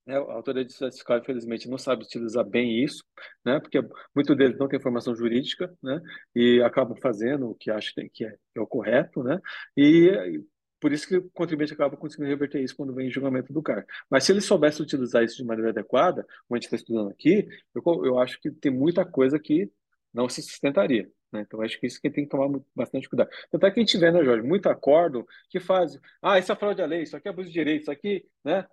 né? 0.05 0.15
A 0.17 0.33
autoridade 0.33 0.73
fiscal, 0.73 1.17
infelizmente, 1.19 1.69
não 1.69 1.77
sabe 1.77 2.03
utilizar 2.03 2.43
bem 2.45 2.83
isso, 2.83 3.03
né? 3.45 3.59
Porque 3.59 3.79
muito 4.15 4.35
deles 4.35 4.57
não 4.57 4.67
tem 4.67 4.79
formação 4.81 5.15
jurídica, 5.15 5.73
né? 5.81 6.01
E 6.35 6.61
acabam 6.61 6.97
fazendo 7.01 7.49
o 7.49 7.55
que 7.55 7.71
acham 7.71 7.93
que 8.11 8.25
é, 8.25 8.31
que 8.31 8.59
é 8.59 8.61
o 8.61 8.67
correto, 8.67 9.23
né? 9.23 9.39
E 9.77 10.41
por 10.79 10.91
isso 10.91 11.07
que 11.07 11.17
o 11.17 11.29
contribuinte 11.31 11.73
acaba 11.73 11.95
conseguindo 11.95 12.29
reverter 12.29 12.61
isso 12.61 12.75
quando 12.75 12.93
vem 12.93 13.07
em 13.07 13.11
julgamento 13.11 13.53
do 13.53 13.61
CAR. 13.61 13.85
Mas 14.09 14.23
se 14.23 14.31
ele 14.31 14.41
soubesse 14.41 14.81
utilizar 14.81 15.23
isso 15.23 15.37
de 15.37 15.45
maneira 15.45 15.69
adequada, 15.69 16.23
como 16.47 16.55
a 16.55 16.57
gente 16.57 16.65
está 16.65 16.75
estudando 16.75 17.11
aqui, 17.11 17.47
eu, 17.75 18.05
eu 18.05 18.19
acho 18.19 18.39
que 18.41 18.51
tem 18.51 18.71
muita 18.71 19.05
coisa 19.05 19.39
que 19.39 19.71
não 20.13 20.27
se 20.27 20.41
sustentaria. 20.41 21.09
Né? 21.31 21.41
Então, 21.41 21.61
acho 21.61 21.79
que 21.79 21.87
isso 21.87 22.01
que 22.01 22.09
tem 22.09 22.25
que 22.25 22.29
tomar 22.29 22.59
bastante 22.75 23.07
cuidado. 23.07 23.29
Tanto 23.49 23.65
é 23.65 23.71
que 23.71 23.79
a 23.79 23.83
gente 23.83 23.97
vê, 23.97 24.11
né, 24.11 24.23
Jorge, 24.23 24.45
muito 24.45 24.67
acordo 24.69 25.25
que 25.49 25.59
faz, 25.59 25.99
ah, 26.21 26.37
isso 26.37 26.51
é 26.51 26.55
fraude 26.55 26.81
à 26.81 26.85
lei, 26.85 27.03
isso 27.03 27.15
aqui 27.15 27.27
é 27.27 27.31
abuso 27.31 27.47
de 27.47 27.53
direito, 27.53 27.83
isso 27.83 27.91
aqui, 27.91 28.25
né, 28.43 28.67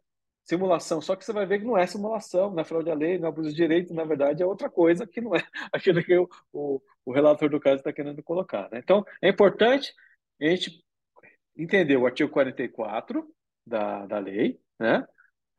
simulação. 0.44 1.00
Só 1.00 1.14
que 1.14 1.24
você 1.24 1.32
vai 1.32 1.46
ver 1.46 1.60
que 1.60 1.64
não 1.66 1.76
é 1.76 1.86
simulação, 1.86 2.50
não 2.50 2.60
é 2.60 2.64
fraude 2.64 2.90
à 2.90 2.94
lei, 2.94 3.18
não 3.18 3.26
é 3.26 3.28
abuso 3.28 3.50
de 3.50 3.56
direito, 3.56 3.94
na 3.94 4.04
verdade 4.04 4.42
é 4.42 4.46
outra 4.46 4.70
coisa 4.70 5.06
que 5.06 5.20
não 5.20 5.34
é 5.36 5.40
aquilo 5.72 6.02
que 6.02 6.16
o, 6.16 6.28
o, 6.52 6.80
o 7.04 7.12
relator 7.12 7.48
do 7.50 7.60
caso 7.60 7.76
está 7.76 7.92
querendo 7.92 8.22
colocar. 8.22 8.68
Né? 8.70 8.78
Então, 8.78 9.04
é 9.22 9.28
importante 9.28 9.92
a 10.40 10.46
gente 10.46 10.82
entender 11.56 11.96
o 11.96 12.06
artigo 12.06 12.30
44 12.30 13.26
da, 13.66 14.06
da 14.06 14.18
lei, 14.18 14.60
né? 14.78 15.06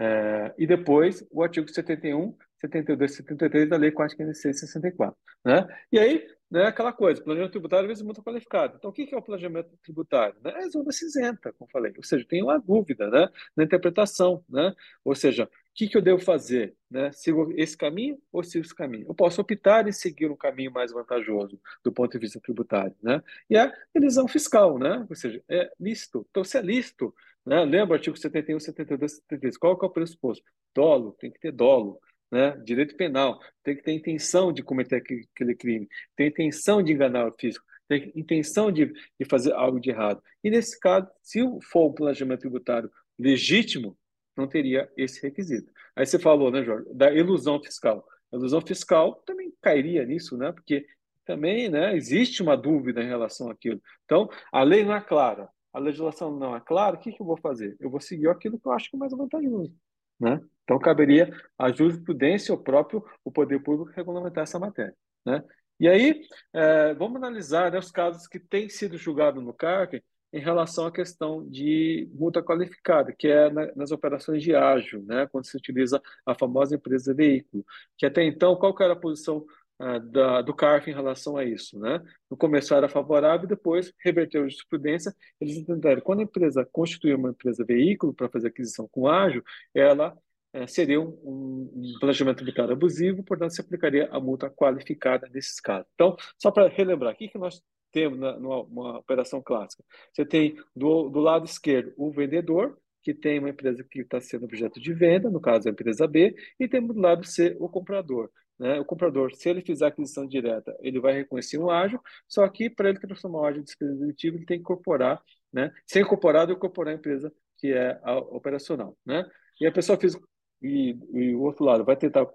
É, 0.01 0.53
e 0.57 0.65
depois 0.65 1.27
o 1.29 1.43
artigo 1.43 1.67
71, 1.69 2.33
72 2.61 3.15
73 3.15 3.69
da 3.69 3.75
Lei 3.75 3.91
4.564. 3.91 5.13
Né? 5.43 5.67
E 5.91 5.99
aí, 5.99 6.25
né, 6.49 6.65
aquela 6.65 6.91
coisa, 6.91 7.21
planejamento 7.21 7.51
tributário 7.51 7.83
às 7.83 7.87
vezes 7.87 8.01
é 8.01 8.05
muito 8.05 8.23
qualificado. 8.23 8.75
Então, 8.77 8.89
o 8.89 8.93
que 8.93 9.13
é 9.13 9.17
o 9.17 9.21
planejamento 9.21 9.69
tributário? 9.83 10.35
Né? 10.43 10.51
É 10.55 10.69
zona 10.69 10.91
cinzenta, 10.91 11.53
como 11.53 11.69
falei. 11.69 11.93
Ou 11.95 12.03
seja, 12.03 12.25
tem 12.27 12.41
uma 12.41 12.57
dúvida 12.57 13.09
né, 13.09 13.29
na 13.55 13.63
interpretação. 13.63 14.43
Né? 14.49 14.73
Ou 15.03 15.13
seja, 15.13 15.45
o 15.45 15.49
que, 15.75 15.87
que 15.87 15.95
eu 15.95 16.01
devo 16.01 16.19
fazer? 16.19 16.75
Né? 16.89 17.11
Sigo 17.11 17.53
esse 17.55 17.77
caminho 17.77 18.19
ou 18.31 18.43
sigo 18.43 18.65
esse 18.65 18.73
caminho? 18.73 19.05
Eu 19.07 19.13
posso 19.13 19.39
optar 19.41 19.87
em 19.87 19.91
seguir 19.91 20.31
um 20.31 20.35
caminho 20.35 20.71
mais 20.71 20.91
vantajoso 20.91 21.59
do 21.83 21.91
ponto 21.91 22.11
de 22.11 22.17
vista 22.17 22.39
tributário. 22.39 22.95
Né? 23.01 23.21
E 23.47 23.55
a 23.55 23.71
elisão 23.93 24.27
fiscal, 24.27 24.79
né? 24.79 25.05
ou 25.07 25.15
seja, 25.15 25.43
é 25.47 25.71
lícito. 25.79 26.25
Então, 26.31 26.43
se 26.43 26.57
é 26.57 26.61
lícito, 26.61 27.13
né? 27.45 27.63
lembra 27.63 27.91
o 27.91 27.93
artigo 27.93 28.17
71, 28.17 28.59
72, 28.59 29.11
73, 29.17 29.55
qual 29.55 29.77
que 29.77 29.85
é 29.85 29.87
o 29.87 29.91
pressuposto? 29.91 30.43
Dolo, 30.73 31.15
tem 31.19 31.31
que 31.31 31.39
ter 31.39 31.51
dolo 31.51 31.99
né? 32.31 32.55
Direito 32.63 32.95
penal 32.95 33.39
tem 33.63 33.75
que 33.75 33.83
ter 33.83 33.91
intenção 33.91 34.51
de 34.51 34.63
cometer 34.63 34.97
aquele 34.97 35.55
crime, 35.55 35.87
tem 36.15 36.27
intenção 36.27 36.81
de 36.81 36.91
enganar 36.91 37.27
o 37.27 37.35
fisco, 37.39 37.65
tem 37.87 38.11
intenção 38.15 38.71
de, 38.71 38.91
de 39.19 39.25
fazer 39.27 39.53
algo 39.53 39.79
de 39.79 39.89
errado. 39.89 40.21
E 40.43 40.49
nesse 40.49 40.79
caso, 40.79 41.07
se 41.21 41.39
for 41.71 41.85
o 41.85 41.93
planejamento 41.93 42.41
tributário 42.41 42.89
legítimo, 43.17 43.97
não 44.37 44.47
teria 44.47 44.89
esse 44.95 45.21
requisito. 45.21 45.71
Aí 45.95 46.05
você 46.05 46.17
falou, 46.17 46.49
né, 46.51 46.63
Jorge, 46.63 46.85
da 46.93 47.11
ilusão 47.11 47.61
fiscal. 47.61 48.05
A 48.31 48.37
ilusão 48.37 48.61
fiscal 48.61 49.15
também 49.25 49.51
cairia 49.61 50.05
nisso, 50.05 50.37
né? 50.37 50.51
Porque 50.51 50.85
também 51.25 51.69
né, 51.69 51.95
existe 51.95 52.41
uma 52.41 52.55
dúvida 52.55 53.03
em 53.03 53.07
relação 53.07 53.49
àquilo. 53.49 53.81
Então, 54.05 54.29
a 54.51 54.63
lei 54.63 54.83
não 54.83 54.95
é 54.95 55.01
clara, 55.01 55.49
a 55.73 55.79
legislação 55.79 56.35
não 56.35 56.55
é 56.55 56.59
clara, 56.59 56.95
o 56.95 56.99
que, 56.99 57.11
que 57.11 57.21
eu 57.21 57.25
vou 57.25 57.37
fazer? 57.37 57.75
Eu 57.79 57.89
vou 57.89 57.99
seguir 57.99 58.29
aquilo 58.29 58.59
que 58.59 58.67
eu 58.67 58.71
acho 58.71 58.89
que 58.89 58.95
é 58.95 58.99
mais 58.99 59.11
vantajoso. 59.11 59.75
Né? 60.19 60.41
Então, 60.69 60.77
caberia 60.77 61.35
a 61.57 61.71
jurisprudência 61.71 62.53
ou 62.53 62.61
próprio 62.61 63.03
o 63.25 63.31
poder 63.31 63.59
público 63.59 63.91
regulamentar 63.95 64.43
essa 64.43 64.59
matéria. 64.59 64.93
Né? 65.25 65.43
E 65.79 65.87
aí, 65.87 66.21
é, 66.53 66.93
vamos 66.93 67.15
analisar 67.15 67.71
né, 67.71 67.79
os 67.79 67.89
casos 67.89 68.27
que 68.27 68.39
têm 68.39 68.69
sido 68.69 68.95
julgados 68.95 69.43
no 69.43 69.51
CARC 69.51 69.99
em 70.31 70.39
relação 70.39 70.85
à 70.85 70.91
questão 70.91 71.43
de 71.49 72.07
multa 72.13 72.43
qualificada, 72.43 73.11
que 73.17 73.27
é 73.27 73.49
na, 73.49 73.73
nas 73.75 73.89
operações 73.89 74.43
de 74.43 74.53
ágio, 74.53 75.03
né, 75.07 75.27
quando 75.31 75.47
se 75.47 75.57
utiliza 75.57 75.99
a 76.23 76.35
famosa 76.35 76.75
empresa 76.75 77.15
veículo, 77.15 77.65
que 77.97 78.05
até 78.05 78.23
então, 78.23 78.55
qual 78.55 78.75
era 78.79 78.93
a 78.93 78.95
posição 78.95 79.43
uh, 79.81 79.99
da, 79.99 80.43
do 80.43 80.53
CARF 80.53 80.91
em 80.91 80.93
relação 80.93 81.35
a 81.35 81.43
isso? 81.43 81.79
Né? 81.79 81.99
No 82.29 82.37
começo 82.37 82.75
era 82.75 82.87
favorável, 82.87 83.47
depois 83.47 83.91
reverteu 84.05 84.41
a 84.41 84.47
jurisprudência, 84.47 85.15
eles 85.41 85.57
entenderam 85.57 85.99
quando 86.01 86.19
a 86.19 86.23
empresa 86.23 86.63
constitui 86.71 87.15
uma 87.15 87.31
empresa 87.31 87.65
veículo 87.65 88.13
para 88.13 88.29
fazer 88.29 88.49
aquisição 88.49 88.87
com 88.87 89.07
ágio, 89.07 89.43
ela 89.73 90.15
é, 90.15 90.28
seria 90.67 90.99
um, 90.99 91.09
um, 91.23 91.93
planejamento 91.99 92.37
tributário 92.37 92.73
abusivo, 92.73 93.23
portanto, 93.23 93.53
se 93.53 93.61
aplicaria 93.61 94.09
a 94.11 94.19
multa 94.19 94.49
qualificada 94.49 95.29
nesses 95.31 95.59
casos. 95.59 95.87
Então, 95.93 96.15
só 96.37 96.51
para 96.51 96.67
relembrar, 96.67 97.13
o 97.13 97.17
que, 97.17 97.27
que 97.27 97.37
nós 97.37 97.61
temos 97.91 98.19
na, 98.19 98.37
numa 98.37 98.97
operação 98.99 99.41
clássica? 99.41 99.83
Você 100.13 100.25
tem 100.25 100.55
do, 100.75 101.09
do 101.09 101.19
lado 101.19 101.45
esquerdo 101.45 101.93
o 101.97 102.11
vendedor, 102.11 102.77
que 103.03 103.13
tem 103.13 103.39
uma 103.39 103.49
empresa 103.49 103.83
que 103.89 104.01
está 104.01 104.19
sendo 104.19 104.45
objeto 104.45 104.79
de 104.79 104.93
venda, 104.93 105.29
no 105.29 105.39
caso 105.39 105.67
a 105.67 105.71
empresa 105.71 106.07
B, 106.07 106.35
e 106.59 106.67
temos 106.67 106.95
do 106.95 107.01
lado 107.01 107.25
C 107.25 107.55
o 107.59 107.69
comprador. 107.69 108.29
Né? 108.59 108.79
O 108.79 108.85
comprador, 108.85 109.33
se 109.33 109.49
ele 109.49 109.61
fizer 109.61 109.87
aquisição 109.87 110.27
direta, 110.27 110.75
ele 110.81 110.99
vai 110.99 111.13
reconhecer 111.13 111.57
um 111.57 111.69
ágio, 111.69 112.01
só 112.27 112.47
que 112.49 112.69
para 112.69 112.89
ele 112.89 112.99
transformar 112.99 113.39
o 113.39 113.45
ágio 113.45 113.61
em 113.61 113.97
dedutível, 113.97 114.37
ele 114.37 114.45
tem 114.45 114.57
que 114.57 114.63
incorporar, 114.63 115.21
né? 115.53 115.71
ser 115.87 116.01
incorporado, 116.01 116.51
incorporar 116.51 116.93
a 116.93 116.97
empresa 116.97 117.31
que 117.57 117.71
é 117.71 117.99
a 118.03 118.17
operacional. 118.17 118.97
Né? 119.05 119.25
E 119.61 119.65
a 119.65 119.71
pessoa 119.71 119.97
física 119.97 120.23
e, 120.61 120.97
e 121.13 121.35
o 121.35 121.41
outro 121.41 121.65
lado 121.65 121.85
vai 121.85 121.95
tentar 121.95 122.27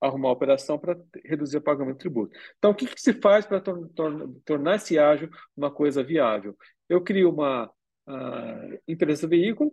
arrumar 0.00 0.28
a 0.28 0.32
operação 0.32 0.78
para 0.78 0.98
reduzir 1.24 1.56
o 1.56 1.62
pagamento 1.62 1.96
de 1.96 2.00
tributo. 2.00 2.36
Então, 2.58 2.70
o 2.70 2.74
que, 2.74 2.86
que 2.86 3.00
se 3.00 3.14
faz 3.14 3.46
para 3.46 3.60
tor 3.60 3.88
tor 3.94 4.34
tornar 4.44 4.76
esse 4.76 4.98
ágio 4.98 5.30
uma 5.56 5.70
coisa 5.70 6.02
viável? 6.02 6.56
Eu 6.88 7.02
crio 7.02 7.30
uma 7.30 7.66
uh, 8.06 8.78
empresa 8.86 9.26
veículo, 9.26 9.72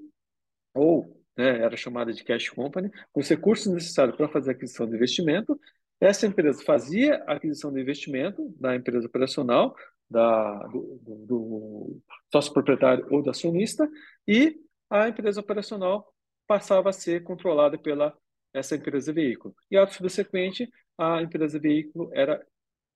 ou 0.73 1.21
né, 1.37 1.59
era 1.59 1.75
chamada 1.75 2.13
de 2.13 2.23
cash 2.23 2.49
company, 2.49 2.89
com 3.11 3.19
os 3.19 3.29
recursos 3.29 3.71
necessários 3.71 4.15
para 4.15 4.29
fazer 4.29 4.51
a 4.51 4.53
aquisição 4.53 4.87
de 4.87 4.95
investimento. 4.95 5.59
Essa 5.99 6.25
empresa 6.25 6.63
fazia 6.63 7.23
a 7.27 7.33
aquisição 7.33 7.71
de 7.71 7.81
investimento 7.81 8.53
da 8.59 8.75
empresa 8.75 9.07
operacional, 9.07 9.75
da, 10.09 10.67
do, 10.67 11.25
do 11.25 12.01
sócio 12.31 12.53
proprietário 12.53 13.05
ou 13.09 13.21
do 13.21 13.29
acionista, 13.29 13.89
e 14.27 14.59
a 14.89 15.07
empresa 15.07 15.39
operacional 15.39 16.13
passava 16.47 16.89
a 16.89 16.93
ser 16.93 17.23
controlada 17.23 17.77
pela 17.77 18.15
essa 18.53 18.75
empresa 18.75 19.11
veículo. 19.11 19.55
E, 19.69 19.77
ato 19.77 19.93
subsequente, 19.95 20.69
a 20.97 21.21
empresa 21.21 21.59
veículo 21.59 22.09
era 22.13 22.45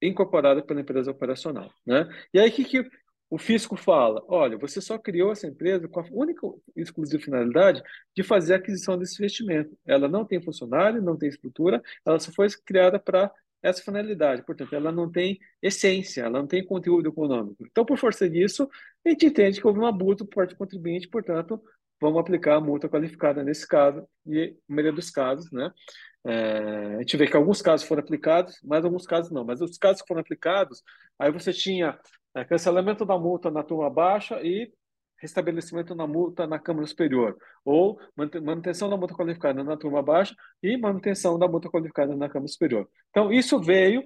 incorporada 0.01 0.61
pela 0.61 0.81
empresa 0.81 1.11
operacional. 1.11 1.71
Né? 1.85 2.07
E 2.33 2.39
aí, 2.39 2.49
o 2.49 2.53
que, 2.53 2.63
que 2.63 2.89
o 3.29 3.37
fisco 3.37 3.75
fala? 3.75 4.23
Olha, 4.27 4.57
você 4.57 4.79
só 4.79 4.97
criou 4.97 5.31
essa 5.31 5.47
empresa 5.47 5.87
com 5.87 5.99
a 5.99 6.05
única 6.11 6.47
e 6.75 6.81
exclusiva 6.81 7.21
finalidade 7.21 7.81
de 8.15 8.23
fazer 8.23 8.53
a 8.53 8.57
aquisição 8.57 8.97
desse 8.97 9.15
investimento. 9.21 9.77
Ela 9.85 10.07
não 10.07 10.23
tem 10.23 10.41
funcionário, 10.41 11.01
não 11.01 11.17
tem 11.17 11.27
estrutura, 11.29 11.81
ela 12.05 12.19
só 12.19 12.31
foi 12.31 12.47
criada 12.65 12.99
para 12.99 13.31
essa 13.61 13.83
finalidade. 13.83 14.43
Portanto, 14.43 14.73
ela 14.73 14.91
não 14.91 15.11
tem 15.11 15.39
essência, 15.61 16.21
ela 16.21 16.39
não 16.39 16.47
tem 16.47 16.65
conteúdo 16.65 17.09
econômico. 17.09 17.65
Então, 17.65 17.85
por 17.85 17.97
força 17.97 18.29
disso, 18.29 18.69
a 19.05 19.09
gente 19.09 19.25
entende 19.25 19.59
que 19.59 19.67
houve 19.67 19.79
um 19.79 19.85
abuso 19.85 20.25
por 20.25 20.35
parte 20.35 20.51
do 20.51 20.57
contribuinte, 20.57 21.07
portanto, 21.07 21.61
vamos 21.99 22.19
aplicar 22.19 22.55
a 22.55 22.61
multa 22.61 22.89
qualificada 22.89 23.43
nesse 23.43 23.67
caso, 23.67 24.07
e 24.25 24.55
na 24.67 24.75
maioria 24.75 24.93
dos 24.93 25.09
casos, 25.09 25.51
né? 25.51 25.71
É, 26.25 26.95
a 26.95 26.99
gente 26.99 27.15
vê 27.15 27.27
que 27.27 27.37
alguns 27.37 27.61
casos 27.61 27.87
foram 27.87 28.01
aplicados, 28.01 28.59
mas 28.63 28.83
alguns 28.83 29.05
casos 29.05 29.31
não. 29.31 29.45
Mas 29.45 29.61
os 29.61 29.77
casos 29.77 30.01
que 30.01 30.07
foram 30.07 30.21
aplicados, 30.21 30.83
aí 31.17 31.31
você 31.31 31.53
tinha 31.53 31.97
é, 32.35 32.43
cancelamento 32.43 33.05
da 33.05 33.17
multa 33.17 33.49
na 33.49 33.63
turma 33.63 33.89
baixa 33.89 34.41
e 34.43 34.71
restabelecimento 35.19 35.95
da 35.95 36.05
multa 36.05 36.45
na 36.45 36.59
Câmara 36.59 36.85
Superior, 36.85 37.35
ou 37.65 37.99
manutenção 38.15 38.89
da 38.89 38.97
multa 38.97 39.15
qualificada 39.15 39.63
na 39.63 39.75
turma 39.75 40.03
baixa 40.03 40.35
e 40.61 40.77
manutenção 40.77 41.39
da 41.39 41.47
multa 41.47 41.69
qualificada 41.69 42.15
na 42.15 42.29
Câmara 42.29 42.47
Superior. 42.47 42.87
Então, 43.09 43.31
isso 43.31 43.59
veio 43.59 44.03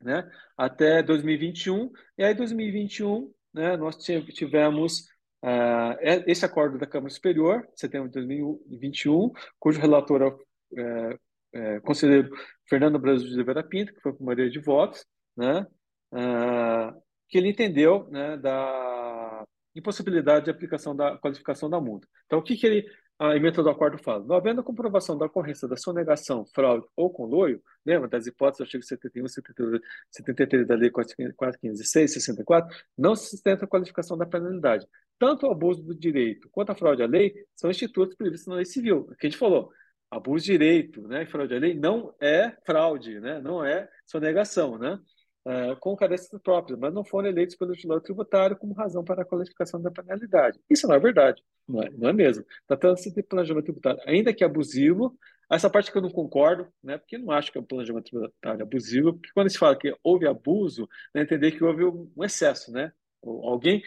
né, 0.00 0.30
até 0.56 1.02
2021, 1.02 1.90
e 2.16 2.24
aí 2.24 2.34
2021 2.34 3.32
né, 3.52 3.76
nós 3.76 3.96
tivemos 3.96 5.04
Uh, 5.42 5.96
esse 6.26 6.44
acordo 6.44 6.78
da 6.78 6.86
Câmara 6.86 7.12
Superior, 7.12 7.66
setembro 7.74 8.08
de 8.08 8.14
2021, 8.14 9.32
cujo 9.58 9.80
relator 9.80 10.20
é 10.22 10.26
o 10.26 10.38
é, 10.78 11.18
é, 11.52 11.80
conselheiro 11.80 12.30
Fernando 12.68 12.98
Brasil 12.98 13.26
de 13.26 13.34
Oliveira 13.34 13.62
Pinto, 13.62 13.92
que 13.92 14.00
foi 14.00 14.12
por 14.12 14.22
maioria 14.22 14.50
de 14.50 14.60
votos, 14.60 15.04
né, 15.36 15.66
uh, 16.12 17.02
que 17.28 17.38
ele 17.38 17.48
entendeu 17.48 18.08
né, 18.10 18.36
da 18.36 19.44
impossibilidade 19.74 20.44
de 20.44 20.50
aplicação 20.50 20.94
da 20.94 21.16
qualificação 21.16 21.70
da 21.70 21.80
multa. 21.80 22.06
Então, 22.26 22.38
o 22.38 22.42
que, 22.42 22.56
que 22.56 22.66
ele, 22.66 22.86
a 23.18 23.36
emenda 23.36 23.62
do 23.62 23.70
acordo 23.70 23.98
fala? 23.98 24.24
Não 24.24 24.36
havendo 24.36 24.62
comprovação 24.62 25.16
da 25.16 25.26
ocorrência 25.26 25.66
da 25.66 25.76
sonegação, 25.76 26.44
fraude 26.54 26.86
ou 26.96 27.10
conluio, 27.10 27.62
lembra 27.84 28.08
das 28.08 28.26
hipóteses 28.26 28.58
do 28.58 28.64
artigo 28.64 28.82
71, 28.82 29.28
72, 29.28 29.80
73 30.10 30.66
da 30.66 30.74
Lei 30.74 30.90
415, 30.90 31.84
64, 31.84 32.76
não 32.98 33.14
se 33.14 33.30
sustenta 33.30 33.64
a 33.64 33.68
qualificação 33.68 34.18
da 34.18 34.26
penalidade. 34.26 34.86
Tanto 35.20 35.46
o 35.46 35.50
abuso 35.50 35.82
do 35.82 35.94
direito 35.94 36.48
quanto 36.50 36.70
a 36.70 36.74
fraude 36.74 37.02
à 37.02 37.06
lei 37.06 37.34
são 37.54 37.70
institutos 37.70 38.16
previstos 38.16 38.48
na 38.48 38.54
lei 38.54 38.64
civil. 38.64 39.00
O 39.00 39.14
que 39.16 39.26
a 39.26 39.30
gente 39.30 39.38
falou, 39.38 39.70
abuso 40.10 40.46
de 40.46 40.52
direito 40.52 41.06
né, 41.06 41.26
fraude 41.26 41.54
à 41.54 41.58
lei 41.58 41.74
não 41.74 42.14
é 42.18 42.56
fraude, 42.64 43.20
né, 43.20 43.38
não 43.38 43.62
é 43.62 43.86
sonegação, 44.06 44.78
né, 44.78 44.98
é, 45.46 45.76
com 45.76 45.94
carências 45.94 46.30
próprias, 46.42 46.78
mas 46.78 46.94
não 46.94 47.04
foram 47.04 47.28
eleitos 47.28 47.54
pelo 47.54 47.72
legislador 47.72 48.02
tributário 48.02 48.56
como 48.56 48.72
razão 48.72 49.04
para 49.04 49.20
a 49.20 49.24
qualificação 49.26 49.80
da 49.82 49.90
penalidade. 49.90 50.58
Isso 50.70 50.88
não 50.88 50.94
é 50.94 50.98
verdade, 50.98 51.42
não 51.68 51.82
é, 51.82 51.90
não 51.90 52.08
é 52.08 52.12
mesmo. 52.14 52.42
Tratando-se 52.66 53.14
de 53.14 53.22
planejamento 53.22 53.64
tributário, 53.64 54.00
ainda 54.06 54.32
que 54.32 54.42
abusivo, 54.42 55.18
essa 55.50 55.68
parte 55.68 55.92
que 55.92 55.98
eu 55.98 56.02
não 56.02 56.10
concordo, 56.10 56.66
né, 56.82 56.96
porque 56.96 57.18
não 57.18 57.30
acho 57.30 57.52
que 57.52 57.58
é 57.58 57.60
um 57.60 57.64
planejamento 57.64 58.06
tributário 58.06 58.62
abusivo, 58.62 59.12
porque 59.12 59.30
quando 59.34 59.50
se 59.50 59.58
fala 59.58 59.76
que 59.76 59.94
houve 60.02 60.26
abuso, 60.26 60.88
é 61.14 61.20
entender 61.20 61.50
que 61.50 61.62
houve 61.62 61.84
um 61.84 62.24
excesso, 62.24 62.72
né? 62.72 62.90
Alguém 63.22 63.82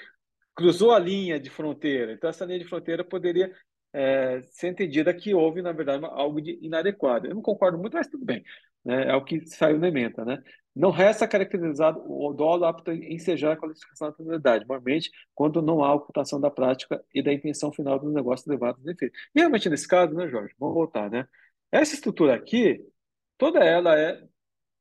cruzou 0.55 0.91
a 0.91 0.99
linha 0.99 1.39
de 1.39 1.49
fronteira. 1.49 2.13
Então, 2.13 2.29
essa 2.29 2.45
linha 2.45 2.59
de 2.59 2.65
fronteira 2.65 3.03
poderia 3.03 3.51
é, 3.93 4.41
ser 4.51 4.69
entendida 4.69 5.13
que 5.13 5.33
houve, 5.33 5.61
na 5.61 5.71
verdade, 5.71 6.03
algo 6.05 6.41
de 6.41 6.57
inadequado. 6.61 7.27
Eu 7.27 7.35
não 7.35 7.41
concordo 7.41 7.77
muito, 7.77 7.93
mas 7.93 8.07
tudo 8.07 8.25
bem. 8.25 8.43
Né? 8.83 9.09
É 9.09 9.15
o 9.15 9.23
que 9.23 9.45
saiu 9.45 9.79
na 9.79 9.87
emenda. 9.87 10.25
Né? 10.25 10.43
Não 10.75 10.89
resta 10.91 11.27
caracterizado 11.27 12.03
o 12.05 12.33
dolo 12.33 12.65
apto 12.65 12.91
em 12.91 13.13
ensejar 13.13 13.53
a 13.53 13.57
qualificação 13.57 14.09
da 14.09 14.13
penalidade, 14.13 14.65
normalmente 14.67 15.11
quando 15.35 15.61
não 15.61 15.83
há 15.83 15.93
ocultação 15.93 16.41
da 16.41 16.49
prática 16.49 17.03
e 17.13 17.21
da 17.21 17.31
intenção 17.31 17.71
final 17.71 17.99
do 17.99 18.11
negócio 18.11 18.49
levado 18.49 18.79
a 18.85 18.91
efeito. 18.91 19.15
E 19.35 19.39
realmente, 19.39 19.69
nesse 19.69 19.87
caso, 19.87 20.13
né, 20.13 20.27
Jorge? 20.27 20.53
Vamos 20.59 20.75
voltar, 20.75 21.09
né? 21.09 21.27
Essa 21.71 21.95
estrutura 21.95 22.35
aqui, 22.35 22.83
toda 23.37 23.63
ela 23.63 23.97
é 23.99 24.23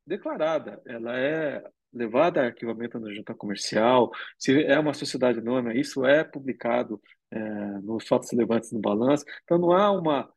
declarada, 0.07 0.81
ela 0.87 1.17
é 1.19 1.63
levada 1.93 2.41
a 2.41 2.47
arquivamento 2.47 2.99
na 2.99 3.13
junta 3.13 3.35
comercial, 3.35 4.11
se 4.39 4.65
é 4.65 4.79
uma 4.79 4.95
sociedade 4.95 5.39
anônima, 5.39 5.75
isso 5.75 6.05
é 6.05 6.25
publicado 6.25 7.01
é, 7.31 7.41
nos 7.83 8.07
fatos 8.07 8.31
relevantes 8.31 8.73
no 8.73 8.81
balanço. 8.81 9.25
Então 9.45 9.59
não 9.59 9.73
há 9.73 9.91
uma 9.91 10.29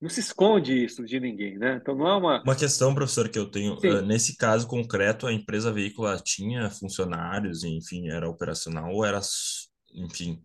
não 0.00 0.08
se 0.08 0.20
esconde 0.20 0.84
isso 0.84 1.04
de 1.04 1.20
ninguém, 1.20 1.58
né? 1.58 1.78
Então 1.80 1.94
não 1.94 2.06
há 2.06 2.16
uma 2.16 2.42
uma 2.42 2.56
questão, 2.56 2.94
professor, 2.94 3.28
que 3.28 3.38
eu 3.38 3.50
tenho 3.50 3.74
uh, 3.74 4.02
nesse 4.02 4.36
caso 4.36 4.66
concreto, 4.66 5.26
a 5.26 5.32
empresa 5.32 5.70
veícula 5.70 6.18
tinha 6.18 6.70
funcionários, 6.70 7.64
enfim, 7.64 8.08
era 8.08 8.28
operacional 8.28 8.90
ou 8.92 9.04
era, 9.04 9.20
enfim, 9.94 10.40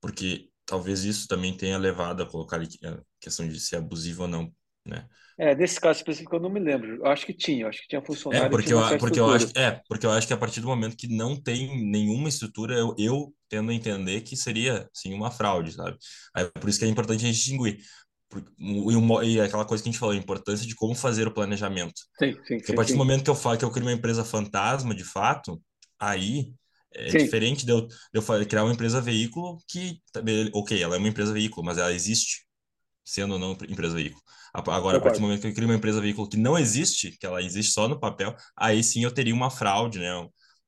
porque 0.00 0.48
talvez 0.64 1.04
isso 1.04 1.26
também 1.26 1.56
tenha 1.56 1.76
levado 1.78 2.22
a 2.22 2.26
colocar 2.26 2.60
a 2.60 3.00
questão 3.20 3.46
de 3.48 3.58
ser 3.58 3.76
abusivo 3.76 4.22
ou 4.22 4.28
não, 4.28 4.52
né? 4.86 5.06
É, 5.38 5.54
nesse 5.54 5.80
caso 5.80 5.98
específico 5.98 6.36
eu 6.36 6.40
não 6.40 6.50
me 6.50 6.60
lembro. 6.60 6.96
Eu 6.96 7.06
acho 7.06 7.24
que 7.26 7.32
tinha, 7.32 7.64
eu 7.64 7.68
acho 7.68 7.80
que 7.80 7.88
tinha 7.88 8.02
funcionário. 8.02 8.46
É, 8.46 8.50
porque, 8.50 8.72
eu, 8.72 8.98
porque 8.98 9.20
eu 9.20 9.30
acho, 9.30 9.46
é, 9.56 9.80
porque 9.88 10.06
eu 10.06 10.10
acho 10.10 10.26
que 10.26 10.32
a 10.32 10.36
partir 10.36 10.60
do 10.60 10.66
momento 10.66 10.96
que 10.96 11.08
não 11.08 11.40
tem 11.40 11.84
nenhuma 11.90 12.28
estrutura, 12.28 12.74
eu, 12.74 12.94
eu 12.98 13.34
tendo 13.48 13.70
a 13.70 13.74
entender 13.74 14.20
que 14.22 14.36
seria, 14.36 14.88
sim, 14.92 15.12
uma 15.14 15.30
fraude, 15.30 15.72
sabe? 15.72 15.96
Aí, 16.34 16.48
por 16.50 16.68
isso 16.68 16.78
que 16.78 16.84
é 16.84 16.88
importante 16.88 17.24
a 17.24 17.26
gente 17.28 17.36
distinguir. 17.36 17.78
E, 18.58 19.34
e 19.34 19.40
aquela 19.40 19.64
coisa 19.64 19.82
que 19.82 19.88
a 19.88 19.92
gente 19.92 19.98
falou, 20.00 20.14
a 20.14 20.18
importância 20.18 20.66
de 20.66 20.74
como 20.74 20.94
fazer 20.94 21.26
o 21.28 21.34
planejamento. 21.34 22.00
Sim, 22.18 22.32
sim, 22.46 22.58
Porque 22.58 22.72
a 22.72 22.74
partir 22.74 22.92
sim. 22.92 22.94
do 22.94 22.98
momento 22.98 23.24
que 23.24 23.30
eu 23.30 23.34
falo 23.34 23.58
que 23.58 23.64
eu 23.64 23.70
crio 23.70 23.86
uma 23.86 23.92
empresa 23.92 24.24
fantasma, 24.24 24.94
de 24.94 25.04
fato, 25.04 25.60
aí 25.98 26.52
É 26.94 27.10
Sim. 27.10 27.18
diferente 27.18 27.64
de 27.66 27.72
eu, 27.72 27.86
de 27.86 27.96
eu 28.14 28.22
criar 28.46 28.64
uma 28.64 28.72
empresa 28.72 29.00
veículo 29.00 29.58
que, 29.68 29.98
ok, 30.54 30.82
ela 30.82 30.96
é 30.96 30.98
uma 30.98 31.08
empresa 31.08 31.32
veículo, 31.32 31.64
mas 31.64 31.78
ela 31.78 31.92
existe, 31.92 32.44
sendo 33.04 33.34
ou 33.34 33.38
não 33.38 33.52
empresa 33.68 33.94
veículo. 33.94 34.22
Agora, 34.52 34.98
a 34.98 35.00
partir 35.00 35.18
do 35.18 35.22
momento 35.22 35.40
que 35.40 35.46
eu 35.46 35.54
crio 35.54 35.66
uma 35.66 35.76
empresa 35.76 36.00
veículo 36.00 36.28
que 36.28 36.36
não 36.36 36.58
existe, 36.58 37.16
que 37.18 37.24
ela 37.24 37.42
existe 37.42 37.72
só 37.72 37.88
no 37.88 37.98
papel, 37.98 38.36
aí 38.56 38.84
sim 38.84 39.02
eu 39.02 39.10
teria 39.10 39.34
uma 39.34 39.50
fraude, 39.50 39.98
né? 39.98 40.12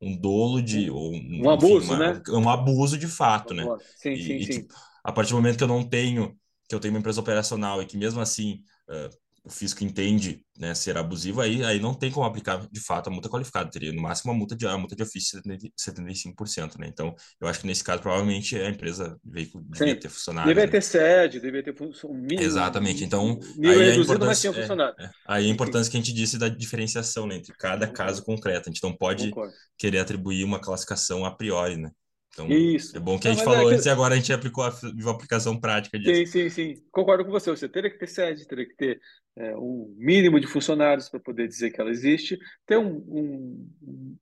Um 0.00 0.18
dolo 0.18 0.62
de. 0.62 0.90
Um, 0.90 1.10
um 1.10 1.36
enfim, 1.36 1.48
abuso, 1.48 1.92
uma, 1.92 1.98
né? 1.98 2.22
Um 2.30 2.48
abuso 2.48 2.96
de 2.96 3.06
fato, 3.06 3.52
né? 3.52 3.64
Sim, 3.96 4.12
e, 4.12 4.24
sim, 4.24 4.32
e, 4.36 4.44
sim. 4.44 4.52
Tipo, 4.62 4.74
a 5.02 5.12
partir 5.12 5.30
do 5.30 5.36
momento 5.36 5.58
que 5.58 5.64
eu 5.64 5.68
não 5.68 5.86
tenho, 5.86 6.34
que 6.68 6.74
eu 6.74 6.80
tenho 6.80 6.94
uma 6.94 7.00
empresa 7.00 7.20
operacional 7.20 7.82
e 7.82 7.86
que 7.86 7.96
mesmo 7.96 8.20
assim 8.20 8.62
uh, 8.88 9.23
o 9.44 9.50
fisco 9.50 9.84
entende 9.84 10.42
né, 10.58 10.74
ser 10.74 10.96
abusivo, 10.96 11.42
aí, 11.42 11.62
aí 11.62 11.78
não 11.78 11.92
tem 11.92 12.10
como 12.10 12.24
aplicar 12.24 12.66
de 12.70 12.80
fato 12.80 13.08
a 13.08 13.12
multa 13.12 13.28
qualificada, 13.28 13.70
teria 13.70 13.92
no 13.92 14.00
máximo 14.00 14.32
a 14.32 14.34
multa 14.34 14.56
de, 14.56 14.66
a 14.66 14.78
multa 14.78 14.96
de 14.96 15.02
ofício 15.02 15.42
de 15.42 15.70
75%. 15.78 16.78
Né? 16.78 16.86
Então, 16.88 17.14
eu 17.38 17.46
acho 17.46 17.60
que 17.60 17.66
nesse 17.66 17.84
caso, 17.84 18.00
provavelmente 18.00 18.56
a 18.56 18.70
empresa 18.70 19.18
veículo 19.22 19.62
devia 19.68 20.00
ter 20.00 20.08
funcionário. 20.08 20.48
Devia 20.48 20.64
né? 20.64 20.72
ter 20.72 20.82
sede, 20.82 21.40
devia 21.40 21.62
ter 21.62 21.74
mínimo. 21.78 22.40
Exatamente. 22.40 23.04
Então, 23.04 23.38
aí 23.62 23.90
a 23.90 23.96
importância, 23.96 24.48
é, 24.48 25.04
é, 25.04 25.10
aí 25.26 25.46
a 25.46 25.50
importância 25.50 25.90
que 25.90 25.96
a 25.98 26.00
gente 26.00 26.14
disse 26.14 26.38
da 26.38 26.48
diferenciação 26.48 27.26
né, 27.26 27.36
entre 27.36 27.52
cada 27.58 27.86
caso 27.86 28.24
concreto. 28.24 28.70
A 28.70 28.72
gente 28.72 28.82
não 28.82 28.96
pode 28.96 29.28
Concordo. 29.28 29.52
querer 29.76 29.98
atribuir 29.98 30.44
uma 30.44 30.58
classificação 30.58 31.24
a 31.24 31.34
priori, 31.34 31.76
né? 31.76 31.90
Então, 32.34 32.48
Isso. 32.48 32.96
é 32.96 33.00
bom 33.00 33.18
que 33.18 33.28
a 33.28 33.32
gente 33.32 33.44
falou 33.44 33.70
é 33.70 33.74
antes 33.74 33.86
e 33.86 33.90
agora 33.90 34.14
a 34.14 34.16
gente 34.16 34.32
aplicou 34.32 34.64
a, 34.64 34.68
a 34.68 35.10
aplicação 35.10 35.58
prática 35.58 35.98
disso. 35.98 36.32
Sim, 36.32 36.48
sim, 36.48 36.48
sim. 36.48 36.84
Concordo 36.90 37.24
com 37.24 37.30
você. 37.30 37.48
Você 37.48 37.68
teria 37.68 37.88
que 37.88 37.98
ter 37.98 38.08
sede, 38.08 38.46
teria 38.46 38.66
que 38.66 38.74
ter 38.74 39.00
é, 39.36 39.56
um 39.56 39.94
mínimo 39.96 40.40
de 40.40 40.48
funcionários 40.48 41.08
para 41.08 41.20
poder 41.20 41.46
dizer 41.46 41.70
que 41.70 41.80
ela 41.80 41.90
existe, 41.90 42.36
ter 42.66 42.76
um, 42.76 42.96
um, 43.08 44.16